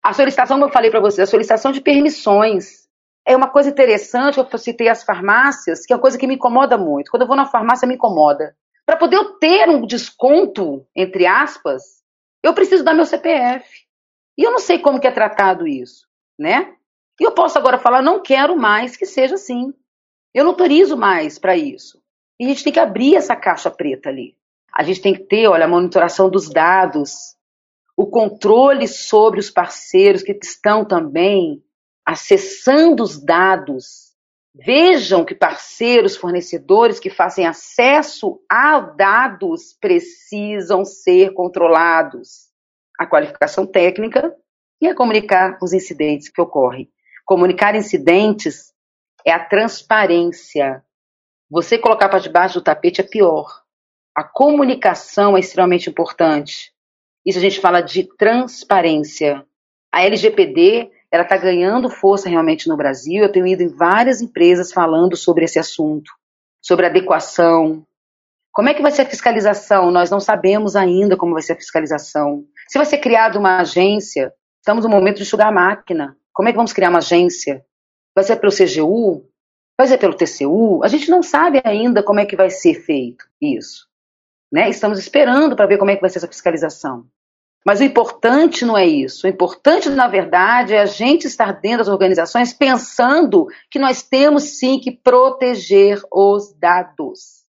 A 0.00 0.12
solicitação, 0.12 0.58
como 0.58 0.66
eu 0.66 0.72
falei 0.72 0.92
para 0.92 1.00
vocês, 1.00 1.28
a 1.28 1.30
solicitação 1.30 1.72
de 1.72 1.80
permissões. 1.80 2.86
É 3.26 3.34
uma 3.34 3.48
coisa 3.48 3.68
interessante, 3.68 4.38
eu 4.38 4.58
citei 4.58 4.88
as 4.88 5.02
farmácias, 5.02 5.84
que 5.84 5.92
é 5.92 5.96
uma 5.96 6.02
coisa 6.02 6.16
que 6.16 6.28
me 6.28 6.36
incomoda 6.36 6.78
muito. 6.78 7.10
Quando 7.10 7.22
eu 7.22 7.26
vou 7.26 7.36
na 7.36 7.46
farmácia, 7.46 7.88
me 7.88 7.96
incomoda. 7.96 8.56
Para 8.84 8.96
poder 8.96 9.16
eu 9.16 9.40
ter 9.40 9.68
um 9.68 9.84
desconto, 9.84 10.86
entre 10.94 11.26
aspas, 11.26 11.82
eu 12.44 12.54
preciso 12.54 12.84
dar 12.84 12.94
meu 12.94 13.06
CPF. 13.06 13.68
E 14.38 14.44
eu 14.44 14.52
não 14.52 14.60
sei 14.60 14.78
como 14.78 15.00
que 15.00 15.08
é 15.08 15.10
tratado 15.10 15.66
isso, 15.66 16.06
né? 16.38 16.76
E 17.20 17.24
eu 17.24 17.32
posso 17.32 17.58
agora 17.58 17.78
falar, 17.78 18.02
não 18.02 18.20
quero 18.20 18.56
mais 18.56 18.96
que 18.96 19.06
seja 19.06 19.34
assim. 19.34 19.72
Eu 20.34 20.44
não 20.44 20.50
autorizo 20.50 20.96
mais 20.96 21.38
para 21.38 21.56
isso. 21.56 22.02
E 22.38 22.44
a 22.44 22.48
gente 22.48 22.64
tem 22.64 22.72
que 22.72 22.80
abrir 22.80 23.16
essa 23.16 23.34
caixa 23.34 23.70
preta 23.70 24.10
ali. 24.10 24.36
A 24.72 24.82
gente 24.82 25.00
tem 25.00 25.14
que 25.14 25.24
ter, 25.24 25.48
olha, 25.48 25.64
a 25.64 25.68
monitoração 25.68 26.28
dos 26.28 26.50
dados, 26.50 27.34
o 27.96 28.06
controle 28.06 28.86
sobre 28.86 29.40
os 29.40 29.48
parceiros 29.48 30.22
que 30.22 30.38
estão 30.42 30.84
também 30.84 31.64
acessando 32.04 33.02
os 33.02 33.18
dados. 33.18 34.14
Vejam 34.54 35.24
que 35.24 35.34
parceiros, 35.34 36.16
fornecedores 36.16 37.00
que 37.00 37.08
fazem 37.08 37.46
acesso 37.46 38.40
a 38.50 38.78
dados 38.80 39.74
precisam 39.80 40.84
ser 40.84 41.32
controlados. 41.32 42.50
A 42.98 43.06
qualificação 43.06 43.66
técnica 43.66 44.34
e 44.80 44.86
a 44.86 44.94
comunicar 44.94 45.58
os 45.62 45.72
incidentes 45.72 46.28
que 46.28 46.40
ocorrem. 46.40 46.90
Comunicar 47.26 47.74
incidentes 47.74 48.72
é 49.24 49.32
a 49.32 49.44
transparência. 49.44 50.84
Você 51.50 51.76
colocar 51.76 52.08
para 52.08 52.20
debaixo 52.20 52.60
do 52.60 52.64
tapete 52.64 53.00
é 53.00 53.04
pior. 53.04 53.62
A 54.14 54.22
comunicação 54.22 55.36
é 55.36 55.40
extremamente 55.40 55.90
importante. 55.90 56.72
Isso 57.26 57.38
a 57.38 57.42
gente 57.42 57.60
fala 57.60 57.80
de 57.80 58.04
transparência. 58.16 59.44
A 59.92 60.04
LGPD 60.04 60.92
ela 61.10 61.24
está 61.24 61.36
ganhando 61.36 61.90
força 61.90 62.28
realmente 62.28 62.68
no 62.68 62.76
Brasil. 62.76 63.24
Eu 63.24 63.32
tenho 63.32 63.46
ido 63.46 63.64
em 63.64 63.74
várias 63.74 64.20
empresas 64.22 64.72
falando 64.72 65.16
sobre 65.16 65.44
esse 65.44 65.58
assunto, 65.58 66.12
sobre 66.62 66.86
adequação. 66.86 67.84
Como 68.52 68.68
é 68.68 68.74
que 68.74 68.82
vai 68.82 68.92
ser 68.92 69.02
a 69.02 69.06
fiscalização? 69.06 69.90
Nós 69.90 70.10
não 70.10 70.20
sabemos 70.20 70.76
ainda 70.76 71.16
como 71.16 71.32
vai 71.32 71.42
ser 71.42 71.54
a 71.54 71.56
fiscalização. 71.56 72.44
Se 72.68 72.78
vai 72.78 72.86
ser 72.86 72.98
criada 72.98 73.36
uma 73.36 73.58
agência, 73.58 74.32
estamos 74.60 74.84
no 74.84 74.90
momento 74.90 75.16
de 75.16 75.22
enxugar 75.22 75.48
a 75.48 75.52
máquina. 75.52 76.16
Como 76.36 76.50
é 76.50 76.52
que 76.52 76.56
vamos 76.56 76.74
criar 76.74 76.90
uma 76.90 76.98
agência? 76.98 77.64
Vai 78.14 78.22
ser 78.22 78.36
pelo 78.36 78.52
CGU? 78.52 79.26
Vai 79.78 79.86
ser 79.86 79.96
pelo 79.96 80.14
TCU? 80.14 80.84
A 80.84 80.88
gente 80.88 81.10
não 81.10 81.22
sabe 81.22 81.62
ainda 81.64 82.02
como 82.02 82.20
é 82.20 82.26
que 82.26 82.36
vai 82.36 82.50
ser 82.50 82.74
feito 82.74 83.24
isso. 83.40 83.88
Né? 84.52 84.68
Estamos 84.68 84.98
esperando 84.98 85.56
para 85.56 85.64
ver 85.64 85.78
como 85.78 85.90
é 85.90 85.94
que 85.94 86.00
vai 86.02 86.10
ser 86.10 86.18
essa 86.18 86.28
fiscalização. 86.28 87.06
Mas 87.64 87.80
o 87.80 87.84
importante 87.84 88.66
não 88.66 88.76
é 88.76 88.86
isso. 88.86 89.26
O 89.26 89.30
importante, 89.30 89.88
na 89.88 90.08
verdade, 90.08 90.74
é 90.74 90.80
a 90.80 90.86
gente 90.86 91.26
estar 91.26 91.52
dentro 91.52 91.78
das 91.78 91.88
organizações 91.88 92.52
pensando 92.52 93.46
que 93.70 93.78
nós 93.78 94.02
temos 94.02 94.58
sim 94.58 94.78
que 94.78 94.92
proteger 94.92 96.02
os 96.12 96.52
dados. 96.52 97.46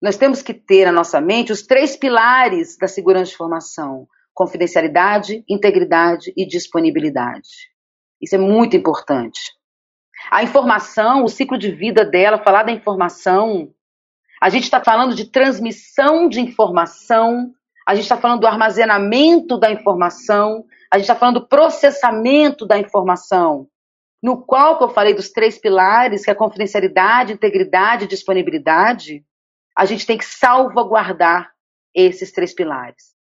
Nós 0.00 0.18
temos 0.18 0.42
que 0.42 0.52
ter 0.52 0.84
na 0.84 0.92
nossa 0.92 1.22
mente 1.22 1.52
os 1.52 1.62
três 1.62 1.96
pilares 1.96 2.76
da 2.76 2.86
segurança 2.86 3.30
de 3.30 3.34
informação: 3.34 4.06
confidencialidade, 4.34 5.42
integridade 5.48 6.34
e 6.36 6.46
disponibilidade. 6.46 7.75
Isso 8.20 8.34
é 8.34 8.38
muito 8.38 8.76
importante. 8.76 9.52
A 10.30 10.42
informação, 10.42 11.24
o 11.24 11.28
ciclo 11.28 11.58
de 11.58 11.70
vida 11.70 12.04
dela, 12.04 12.42
falar 12.42 12.62
da 12.62 12.72
informação, 12.72 13.72
a 14.40 14.48
gente 14.48 14.64
está 14.64 14.82
falando 14.82 15.14
de 15.14 15.30
transmissão 15.30 16.28
de 16.28 16.40
informação, 16.40 17.52
a 17.86 17.94
gente 17.94 18.04
está 18.04 18.16
falando 18.16 18.40
do 18.40 18.46
armazenamento 18.46 19.58
da 19.58 19.70
informação, 19.70 20.64
a 20.90 20.98
gente 20.98 21.04
está 21.04 21.14
falando 21.14 21.40
do 21.40 21.48
processamento 21.48 22.66
da 22.66 22.78
informação, 22.78 23.68
no 24.22 24.44
qual 24.44 24.78
que 24.78 24.84
eu 24.84 24.88
falei 24.88 25.14
dos 25.14 25.30
três 25.30 25.58
pilares, 25.58 26.24
que 26.24 26.30
é 26.30 26.34
confidencialidade, 26.34 27.32
integridade 27.32 28.04
e 28.04 28.08
disponibilidade, 28.08 29.24
a 29.76 29.84
gente 29.84 30.06
tem 30.06 30.18
que 30.18 30.24
salvaguardar 30.24 31.52
esses 31.94 32.32
três 32.32 32.54
pilares. 32.54 33.14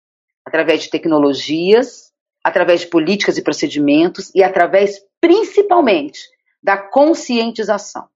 Através 0.46 0.84
de 0.84 0.90
tecnologias, 0.90 2.05
através 2.46 2.82
de 2.82 2.88
políticas 2.88 3.40
e 3.40 3.42
procedimentos 3.42 4.32
e 4.36 4.44
através, 4.44 5.02
principalmente, 5.20 6.20
da 6.62 6.78
conscientização. 6.78 8.08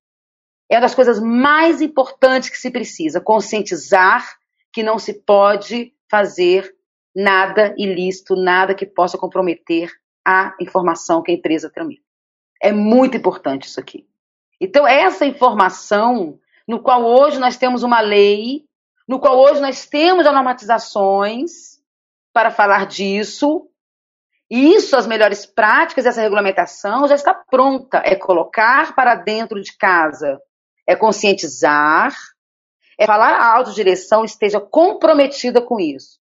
É 0.70 0.76
uma 0.76 0.82
das 0.82 0.94
coisas 0.94 1.20
mais 1.20 1.82
importantes 1.82 2.48
que 2.52 2.60
se 2.60 2.70
precisa, 2.70 3.20
conscientizar 3.20 4.38
que 4.72 4.84
não 4.84 5.00
se 5.00 5.16
pode 5.16 5.96
fazer 6.08 6.72
nada 7.16 7.74
ilícito, 7.76 8.36
nada 8.36 8.76
que 8.76 8.86
possa 8.86 9.18
comprometer 9.18 9.92
a 10.24 10.56
informação 10.62 11.24
que 11.24 11.32
a 11.32 11.34
empresa 11.34 11.68
tramita. 11.68 12.04
É 12.62 12.72
muito 12.72 13.18
importante 13.18 13.64
isso 13.68 13.80
aqui. 13.80 14.08
Então, 14.62 14.88
essa 14.88 15.26
informação, 15.26 16.38
no 16.68 16.80
qual 16.84 17.04
hoje 17.04 17.40
nós 17.40 17.58
temos 17.58 17.82
uma 17.82 18.00
lei, 18.00 18.64
no 19.08 19.20
qual 19.20 19.40
hoje 19.40 19.60
nós 19.60 19.88
temos 19.88 20.24
normatizações 20.26 21.80
para 22.32 22.52
falar 22.52 22.86
disso, 22.86 23.68
isso, 24.50 24.96
as 24.96 25.06
melhores 25.06 25.46
práticas, 25.46 26.06
essa 26.06 26.22
regulamentação 26.22 27.08
já 27.08 27.14
está 27.14 27.34
pronta. 27.34 28.02
É 28.04 28.16
colocar 28.16 28.96
para 28.96 29.14
dentro 29.16 29.62
de 29.62 29.78
casa, 29.78 30.42
é 30.88 30.96
conscientizar, 30.96 32.16
é 32.98 33.06
falar 33.06 33.36
a 33.36 33.56
autodireção 33.56 34.26
esteja 34.26 34.60
comprometida 34.60 35.62
com 35.62 35.80
isso. 35.80 36.20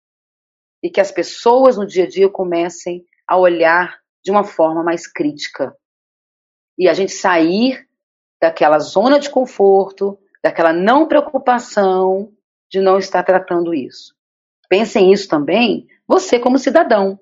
E 0.81 0.89
que 0.89 0.99
as 0.99 1.11
pessoas 1.11 1.77
no 1.77 1.85
dia 1.85 2.05
a 2.05 2.07
dia 2.07 2.29
comecem 2.29 3.05
a 3.27 3.37
olhar 3.37 3.99
de 4.23 4.31
uma 4.31 4.43
forma 4.43 4.83
mais 4.83 5.07
crítica. 5.07 5.75
E 6.77 6.89
a 6.89 6.93
gente 6.93 7.11
sair 7.11 7.87
daquela 8.41 8.79
zona 8.79 9.19
de 9.19 9.29
conforto, 9.29 10.17
daquela 10.43 10.73
não 10.73 11.07
preocupação 11.07 12.33
de 12.69 12.81
não 12.81 12.97
estar 12.97 13.23
tratando 13.23 13.73
isso. 13.73 14.15
Pensem 14.67 15.13
isso 15.13 15.27
também, 15.27 15.87
você 16.07 16.39
como 16.39 16.57
cidadão, 16.57 17.19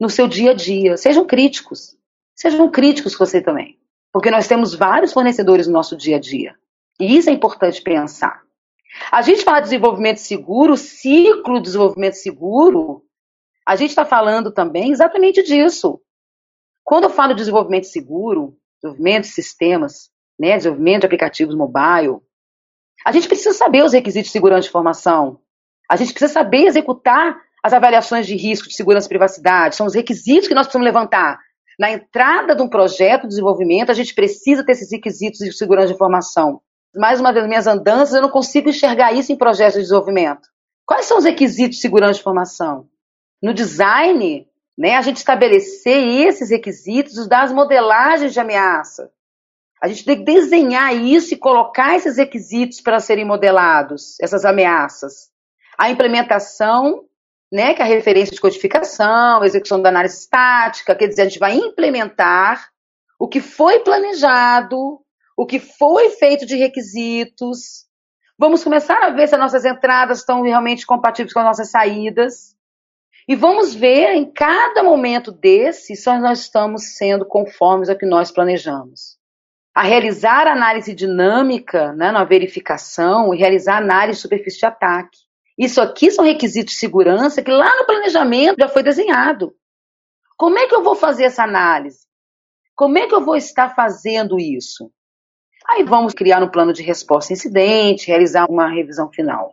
no 0.00 0.10
seu 0.10 0.26
dia 0.26 0.50
a 0.50 0.54
dia. 0.54 0.96
Sejam 0.96 1.26
críticos. 1.26 1.96
Sejam 2.34 2.70
críticos 2.70 3.16
você 3.16 3.40
também. 3.40 3.78
Porque 4.12 4.30
nós 4.30 4.46
temos 4.46 4.74
vários 4.74 5.12
fornecedores 5.12 5.66
no 5.66 5.72
nosso 5.72 5.96
dia 5.96 6.16
a 6.16 6.20
dia. 6.20 6.54
E 7.00 7.16
isso 7.16 7.28
é 7.28 7.32
importante 7.32 7.82
pensar. 7.82 8.42
A 9.10 9.22
gente 9.22 9.42
fala 9.42 9.58
de 9.58 9.64
desenvolvimento 9.64 10.18
seguro, 10.18 10.76
ciclo 10.76 11.56
de 11.56 11.64
desenvolvimento 11.64 12.14
seguro, 12.14 13.04
a 13.66 13.76
gente 13.76 13.90
está 13.90 14.04
falando 14.04 14.52
também 14.52 14.92
exatamente 14.92 15.42
disso. 15.42 16.00
Quando 16.84 17.04
eu 17.04 17.10
falo 17.10 17.32
de 17.32 17.40
desenvolvimento 17.40 17.84
seguro, 17.84 18.56
desenvolvimento 18.82 19.22
de 19.22 19.30
sistemas, 19.30 20.10
né, 20.38 20.56
desenvolvimento 20.56 21.00
de 21.00 21.06
aplicativos 21.06 21.54
mobile, 21.54 22.20
a 23.04 23.10
gente 23.10 23.26
precisa 23.26 23.52
saber 23.52 23.82
os 23.82 23.92
requisitos 23.92 24.28
de 24.28 24.32
segurança 24.32 24.62
de 24.62 24.68
informação. 24.68 25.40
A 25.88 25.96
gente 25.96 26.12
precisa 26.12 26.32
saber 26.32 26.66
executar 26.66 27.40
as 27.64 27.72
avaliações 27.72 28.26
de 28.26 28.36
risco 28.36 28.68
de 28.68 28.76
segurança 28.76 29.06
e 29.06 29.08
privacidade. 29.08 29.76
São 29.76 29.86
os 29.86 29.94
requisitos 29.94 30.46
que 30.46 30.54
nós 30.54 30.66
precisamos 30.66 30.84
levantar. 30.84 31.38
Na 31.78 31.90
entrada 31.90 32.54
de 32.54 32.62
um 32.62 32.68
projeto 32.68 33.22
de 33.22 33.28
desenvolvimento, 33.28 33.90
a 33.90 33.94
gente 33.94 34.14
precisa 34.14 34.64
ter 34.64 34.72
esses 34.72 34.92
requisitos 34.92 35.38
de 35.38 35.52
segurança 35.52 35.88
de 35.88 35.94
informação 35.94 36.60
mais 36.96 37.20
uma 37.20 37.32
vez, 37.32 37.46
minhas 37.46 37.66
andanças, 37.66 38.14
eu 38.14 38.22
não 38.22 38.30
consigo 38.30 38.68
enxergar 38.68 39.12
isso 39.12 39.32
em 39.32 39.36
projetos 39.36 39.74
de 39.74 39.82
desenvolvimento. 39.82 40.48
Quais 40.86 41.06
são 41.06 41.18
os 41.18 41.24
requisitos 41.24 41.76
de 41.76 41.82
segurança 41.82 42.14
de 42.14 42.20
informação? 42.20 42.88
No 43.42 43.52
design, 43.52 44.46
né, 44.78 44.96
a 44.96 45.02
gente 45.02 45.16
estabelecer 45.16 46.26
esses 46.26 46.50
requisitos 46.50 47.26
das 47.26 47.52
modelagens 47.52 48.32
de 48.32 48.40
ameaça. 48.40 49.10
A 49.82 49.88
gente 49.88 50.04
tem 50.04 50.18
que 50.18 50.24
desenhar 50.24 50.94
isso 50.94 51.34
e 51.34 51.38
colocar 51.38 51.96
esses 51.96 52.16
requisitos 52.16 52.80
para 52.80 53.00
serem 53.00 53.24
modelados, 53.24 54.18
essas 54.20 54.44
ameaças. 54.44 55.30
A 55.76 55.90
implementação, 55.90 57.04
né, 57.54 57.72
que 57.72 57.80
é 57.80 57.84
a 57.84 57.88
referência 57.88 58.34
de 58.34 58.40
codificação, 58.40 59.44
execução 59.44 59.80
da 59.80 59.88
análise 59.88 60.18
estática, 60.18 60.94
quer 60.94 61.06
dizer, 61.06 61.22
a 61.22 61.24
gente 61.24 61.38
vai 61.38 61.54
implementar 61.54 62.68
o 63.18 63.28
que 63.28 63.40
foi 63.40 63.78
planejado 63.78 65.00
o 65.36 65.46
que 65.46 65.58
foi 65.58 66.10
feito 66.10 66.46
de 66.46 66.56
requisitos. 66.56 67.84
Vamos 68.38 68.62
começar 68.62 68.98
a 69.02 69.10
ver 69.10 69.28
se 69.28 69.34
as 69.34 69.40
nossas 69.40 69.64
entradas 69.64 70.18
estão 70.18 70.42
realmente 70.42 70.86
compatíveis 70.86 71.32
com 71.32 71.40
as 71.40 71.46
nossas 71.46 71.70
saídas. 71.70 72.54
E 73.26 73.34
vamos 73.34 73.74
ver 73.74 74.14
em 74.14 74.30
cada 74.30 74.82
momento 74.82 75.32
desse 75.32 75.96
se 75.96 76.18
nós 76.18 76.40
estamos 76.40 76.96
sendo 76.96 77.24
conformes 77.24 77.88
ao 77.88 77.96
que 77.96 78.06
nós 78.06 78.30
planejamos. 78.30 79.16
A 79.74 79.82
realizar 79.82 80.46
análise 80.46 80.94
dinâmica 80.94 81.92
né, 81.94 82.12
na 82.12 82.22
verificação 82.22 83.34
e 83.34 83.38
realizar 83.38 83.78
análise 83.78 84.18
de 84.18 84.22
superfície 84.22 84.58
de 84.58 84.66
ataque. 84.66 85.23
Isso 85.58 85.80
aqui 85.80 86.10
são 86.10 86.24
requisitos 86.24 86.74
de 86.74 86.80
segurança 86.80 87.42
que 87.42 87.50
lá 87.50 87.76
no 87.78 87.86
planejamento 87.86 88.56
já 88.58 88.68
foi 88.68 88.82
desenhado. 88.82 89.54
Como 90.36 90.58
é 90.58 90.66
que 90.66 90.74
eu 90.74 90.82
vou 90.82 90.94
fazer 90.94 91.24
essa 91.24 91.44
análise? 91.44 92.06
Como 92.74 92.98
é 92.98 93.06
que 93.06 93.14
eu 93.14 93.24
vou 93.24 93.36
estar 93.36 93.74
fazendo 93.74 94.38
isso? 94.38 94.90
Aí 95.68 95.84
vamos 95.84 96.12
criar 96.12 96.42
um 96.42 96.50
plano 96.50 96.72
de 96.72 96.82
resposta 96.82 97.32
a 97.32 97.34
incidente, 97.34 98.08
realizar 98.08 98.50
uma 98.50 98.68
revisão 98.68 99.10
final. 99.10 99.52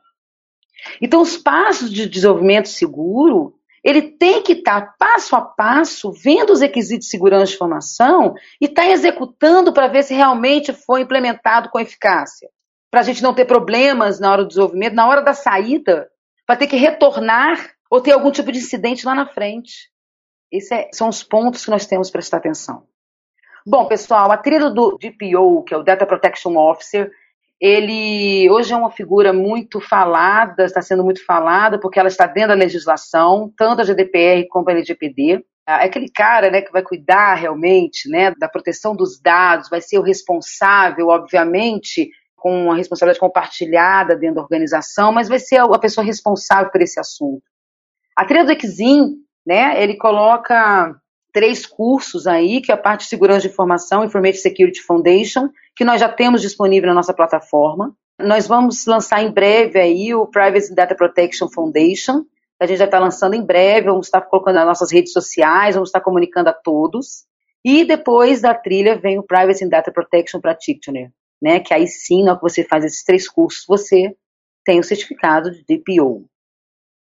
Então, 1.00 1.22
os 1.22 1.38
passos 1.38 1.92
de 1.92 2.10
desenvolvimento 2.10 2.68
seguro, 2.68 3.54
ele 3.84 4.02
tem 4.02 4.42
que 4.42 4.54
estar 4.54 4.82
tá 4.82 4.96
passo 4.98 5.36
a 5.36 5.42
passo, 5.42 6.12
vendo 6.12 6.52
os 6.52 6.62
requisitos 6.62 7.06
de 7.06 7.12
segurança 7.12 7.46
de 7.46 7.56
informação 7.56 8.34
e 8.60 8.66
estar 8.66 8.84
tá 8.84 8.90
executando 8.90 9.72
para 9.72 9.88
ver 9.88 10.04
se 10.04 10.14
realmente 10.14 10.74
foi 10.74 11.02
implementado 11.02 11.70
com 11.70 11.80
eficácia. 11.80 12.50
Para 12.92 13.00
a 13.00 13.04
gente 13.04 13.24
não 13.24 13.34
ter 13.34 13.46
problemas 13.46 14.20
na 14.20 14.32
hora 14.32 14.44
do 14.44 14.50
desenvolvimento, 14.50 14.94
na 14.94 15.08
hora 15.08 15.22
da 15.22 15.34
saída, 15.34 16.12
para 16.46 16.58
ter 16.58 16.68
que 16.68 16.76
retornar 16.76 17.58
ou 17.90 18.02
ter 18.02 18.12
algum 18.12 18.30
tipo 18.30 18.52
de 18.52 18.60
incidente 18.60 19.06
lá 19.06 19.16
na 19.16 19.26
frente. 19.26 19.90
Esses 20.52 20.72
é, 20.72 20.90
são 20.92 21.08
os 21.08 21.24
pontos 21.24 21.64
que 21.64 21.72
nós 21.72 21.86
temos 21.86 22.10
que 22.10 22.14
prestar 22.14 22.38
atenção. 22.38 22.84
Bom, 23.66 23.86
pessoal, 23.86 24.32
a 24.32 24.38
trilha 24.38 24.70
do 24.70 24.98
DPO, 24.98 25.64
que 25.64 25.74
é 25.74 25.78
o 25.78 25.84
Data 25.84 26.06
Protection 26.06 26.58
Officer, 26.58 27.12
ele 27.62 28.50
hoje 28.50 28.74
é 28.74 28.76
uma 28.76 28.90
figura 28.90 29.32
muito 29.32 29.80
falada, 29.80 30.66
está 30.66 30.82
sendo 30.82 31.04
muito 31.04 31.24
falada, 31.24 31.80
porque 31.80 32.00
ela 32.00 32.10
está 32.10 32.26
dentro 32.26 32.50
da 32.50 32.56
legislação, 32.56 33.54
tanto 33.56 33.82
a 33.82 33.84
GDPR 33.86 34.48
como 34.50 34.68
a 34.68 34.74
LGPD. 34.74 35.46
É 35.68 35.74
aquele 35.86 36.10
cara 36.10 36.50
né, 36.50 36.62
que 36.62 36.72
vai 36.72 36.82
cuidar 36.82 37.36
realmente 37.36 38.10
né, 38.10 38.34
da 38.38 38.50
proteção 38.50 38.96
dos 38.96 39.22
dados, 39.22 39.70
vai 39.70 39.80
ser 39.80 40.00
o 40.00 40.04
responsável, 40.04 41.10
obviamente, 41.10 42.10
com 42.42 42.66
uma 42.66 42.76
responsabilidade 42.76 43.20
compartilhada 43.20 44.16
dentro 44.16 44.38
da 44.38 44.42
organização, 44.42 45.12
mas 45.12 45.30
vai 45.30 45.38
ser 45.38 45.58
a 45.58 45.80
pessoa 45.80 46.04
responsável 46.04 46.72
por 46.72 46.82
esse 46.82 47.00
assunto. 47.00 47.44
A 48.18 48.26
trilha 48.26 48.44
do 48.44 48.52
Exim, 48.52 49.18
né, 49.46 49.82
ele 49.82 49.96
coloca 49.96 50.96
três 51.32 51.68
cursos 51.68 52.26
aí, 52.26 52.60
que 52.60 52.72
é 52.72 52.76
a 52.76 52.78
parte 52.78 53.02
de 53.02 53.10
segurança 53.10 53.42
de 53.42 53.50
informação, 53.50 54.04
Information 54.04 54.42
Security 54.42 54.82
Foundation, 54.82 55.50
que 55.76 55.86
nós 55.86 56.02
já 56.02 56.10
temos 56.10 56.42
disponível 56.42 56.90
na 56.90 56.96
nossa 56.96 57.14
plataforma. 57.14 57.96
Nós 58.20 58.48
vamos 58.48 58.88
lançar 58.88 59.22
em 59.22 59.32
breve 59.32 59.80
aí 59.80 60.14
o 60.16 60.26
Privacy 60.26 60.74
Data 60.74 60.96
Protection 60.96 61.48
Foundation, 61.48 62.26
a 62.60 62.66
gente 62.66 62.80
já 62.80 62.86
está 62.86 63.00
lançando 63.00 63.36
em 63.36 63.46
breve, 63.46 63.88
vamos 63.88 64.08
estar 64.08 64.22
colocando 64.22 64.56
nas 64.56 64.66
nossas 64.66 64.92
redes 64.92 65.14
sociais, 65.14 65.76
vamos 65.76 65.90
estar 65.90 66.02
comunicando 66.02 66.50
a 66.50 66.54
todos. 66.54 67.26
E 67.64 67.86
depois 67.86 68.42
da 68.42 68.54
trilha 68.56 68.98
vem 68.98 69.20
o 69.20 69.24
Privacy 69.24 69.68
Data 69.70 69.92
Protection 69.92 70.40
Practitioner, 70.40 71.12
né, 71.42 71.60
que 71.60 71.74
aí 71.74 71.88
sim, 71.88 72.24
na 72.24 72.32
hora 72.32 72.40
que 72.40 72.50
você 72.50 72.64
faz 72.64 72.86
esses 72.86 73.04
três 73.04 73.28
cursos, 73.28 73.66
você 73.68 74.16
tem 74.64 74.80
o 74.80 74.84
certificado 74.84 75.52
de 75.52 75.64
DPO. 75.64 76.26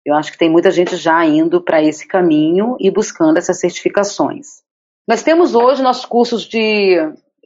Eu 0.04 0.14
acho 0.14 0.32
que 0.32 0.38
tem 0.38 0.50
muita 0.50 0.70
gente 0.70 0.96
já 0.96 1.24
indo 1.24 1.62
para 1.62 1.82
esse 1.82 2.06
caminho 2.06 2.76
e 2.78 2.90
buscando 2.90 3.38
essas 3.38 3.60
certificações. 3.60 4.62
Nós 5.08 5.22
temos 5.22 5.54
hoje 5.54 5.82
nossos 5.82 6.04
cursos 6.04 6.44
de 6.44 6.96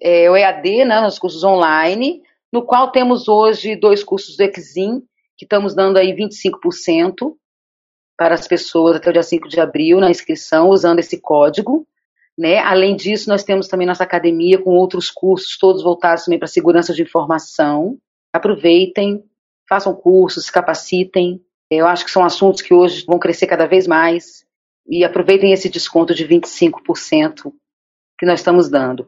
é, 0.01 0.24
EAD, 0.24 0.85
né, 0.85 1.01
nossos 1.01 1.18
cursos 1.18 1.44
online, 1.44 2.22
no 2.53 2.64
qual 2.64 2.90
temos 2.90 3.29
hoje 3.29 3.77
dois 3.77 4.03
cursos 4.03 4.37
do 4.37 4.42
Exim, 4.42 5.03
que 5.37 5.44
estamos 5.44 5.74
dando 5.74 5.98
aí 5.98 6.14
25% 6.14 7.35
para 8.16 8.35
as 8.35 8.48
pessoas 8.48 8.96
até 8.96 9.11
o 9.11 9.12
dia 9.12 9.22
5 9.22 9.48
de 9.48 9.61
abril 9.61 10.01
na 10.01 10.11
inscrição, 10.11 10.68
usando 10.68 10.98
esse 10.98 11.20
código. 11.20 11.87
Né? 12.38 12.59
Além 12.59 12.94
disso, 12.94 13.29
nós 13.29 13.42
temos 13.42 13.66
também 13.66 13.87
nossa 13.87 14.05
academia 14.05 14.62
com 14.62 14.70
outros 14.70 15.11
cursos, 15.11 15.59
todos 15.59 15.83
voltados 15.83 16.24
também 16.24 16.38
para 16.38 16.46
segurança 16.46 16.94
de 16.94 17.03
informação. 17.03 17.98
Aproveitem, 18.33 19.24
façam 19.68 19.92
cursos, 19.92 20.46
se 20.46 20.53
capacitem, 20.53 21.42
eu 21.70 21.87
acho 21.87 22.05
que 22.05 22.11
são 22.11 22.24
assuntos 22.24 22.62
que 22.62 22.72
hoje 22.72 23.05
vão 23.07 23.18
crescer 23.18 23.46
cada 23.46 23.66
vez 23.66 23.87
mais 23.87 24.46
e 24.87 25.05
aproveitem 25.05 25.53
esse 25.53 25.68
desconto 25.68 26.14
de 26.14 26.27
25% 26.27 27.53
que 28.18 28.24
nós 28.24 28.40
estamos 28.40 28.70
dando. 28.70 29.07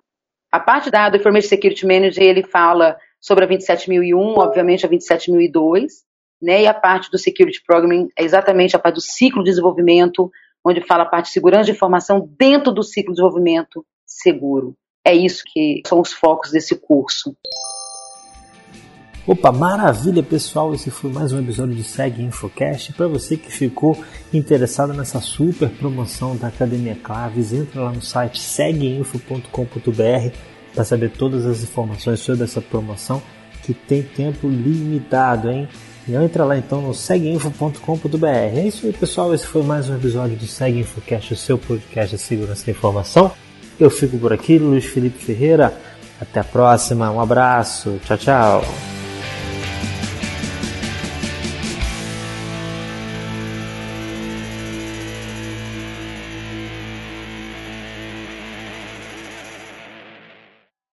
A 0.53 0.61
parte 0.61 0.91
da 0.91 1.09
do 1.09 1.17
Information 1.17 1.49
Security 1.49 1.87
Manager, 1.87 2.23
ele 2.23 2.43
fala 2.43 2.99
sobre 3.21 3.45
a 3.45 3.47
27001, 3.47 4.19
obviamente 4.39 4.85
a 4.85 4.89
27002, 4.89 6.05
né? 6.43 6.63
E 6.63 6.67
a 6.67 6.75
parte 6.75 7.11
do 7.11 7.19
Security 7.19 7.63
Programming 7.65 8.09
é 8.17 8.25
exatamente 8.25 8.75
a 8.75 8.79
parte 8.79 8.97
do 8.97 9.01
ciclo 9.01 9.43
de 9.43 9.51
desenvolvimento, 9.51 10.31
onde 10.65 10.87
fala 10.87 11.05
a 11.05 11.07
parte 11.07 11.27
de 11.27 11.33
segurança 11.33 11.65
de 11.65 11.73
informação 11.73 12.29
dentro 12.39 12.73
do 12.73 12.83
ciclo 12.83 13.13
de 13.13 13.17
desenvolvimento 13.17 13.85
seguro. 14.07 14.75
É 15.05 15.15
isso 15.15 15.43
que 15.47 15.83
são 15.87 16.01
os 16.01 16.13
focos 16.13 16.51
desse 16.51 16.77
curso. 16.77 17.35
Opa, 19.27 19.53
maravilha 19.53 20.23
pessoal, 20.23 20.75
esse 20.75 20.91
foi 20.91 21.11
mais 21.13 21.33
um 21.33 21.41
episódio 21.41 21.75
de 21.75 21.85
Seg 21.85 22.23
Infocast. 22.23 22.93
Para 22.95 23.07
você 23.07 23.37
que 23.37 23.53
ficou 23.53 23.97
interessado 24.33 24.93
nessa 24.93 25.21
super 25.21 25.69
promoção 25.69 26.37
da 26.37 26.49
Academia 26.49 26.97
Claves, 26.97 27.53
entra 27.53 27.83
lá 27.83 27.93
no 27.93 28.03
site 28.03 28.41
seguinfo.com.br 28.41 30.35
para 30.75 30.85
saber 30.85 31.11
todas 31.11 31.47
as 31.47 31.63
informações 31.63 32.21
sobre 32.21 32.45
essa 32.45 32.61
promoção 32.61 33.23
que 33.63 33.75
tem 33.75 34.03
tempo 34.03 34.49
limitado, 34.49 35.51
hein? 35.51 35.69
E 36.11 36.15
entra 36.17 36.45
lá 36.45 36.59
então 36.59 36.83
no 36.83 36.93
seguinfo.com.br. 36.93 38.27
É 38.27 38.67
isso 38.67 38.85
aí 38.85 38.93
pessoal, 38.93 39.33
esse 39.33 39.47
foi 39.47 39.63
mais 39.63 39.89
um 39.89 39.95
episódio 39.95 40.37
do 40.37 40.45
Seg 40.45 40.77
Infocast, 40.77 41.35
o 41.35 41.37
seu 41.37 41.57
podcast 41.57 42.17
de 42.17 42.21
segurança 42.21 42.67
da 42.67 42.73
informação. 42.73 43.31
Eu 43.79 43.89
fico 43.89 44.19
por 44.19 44.33
aqui, 44.33 44.59
Luiz 44.59 44.87
Felipe 44.87 45.25
Ferreira. 45.25 45.73
Até 46.21 46.41
a 46.41 46.45
próxima, 46.45 47.13
um 47.13 47.21
abraço, 47.21 48.01
tchau, 48.05 48.19
tchau. 48.19 49.00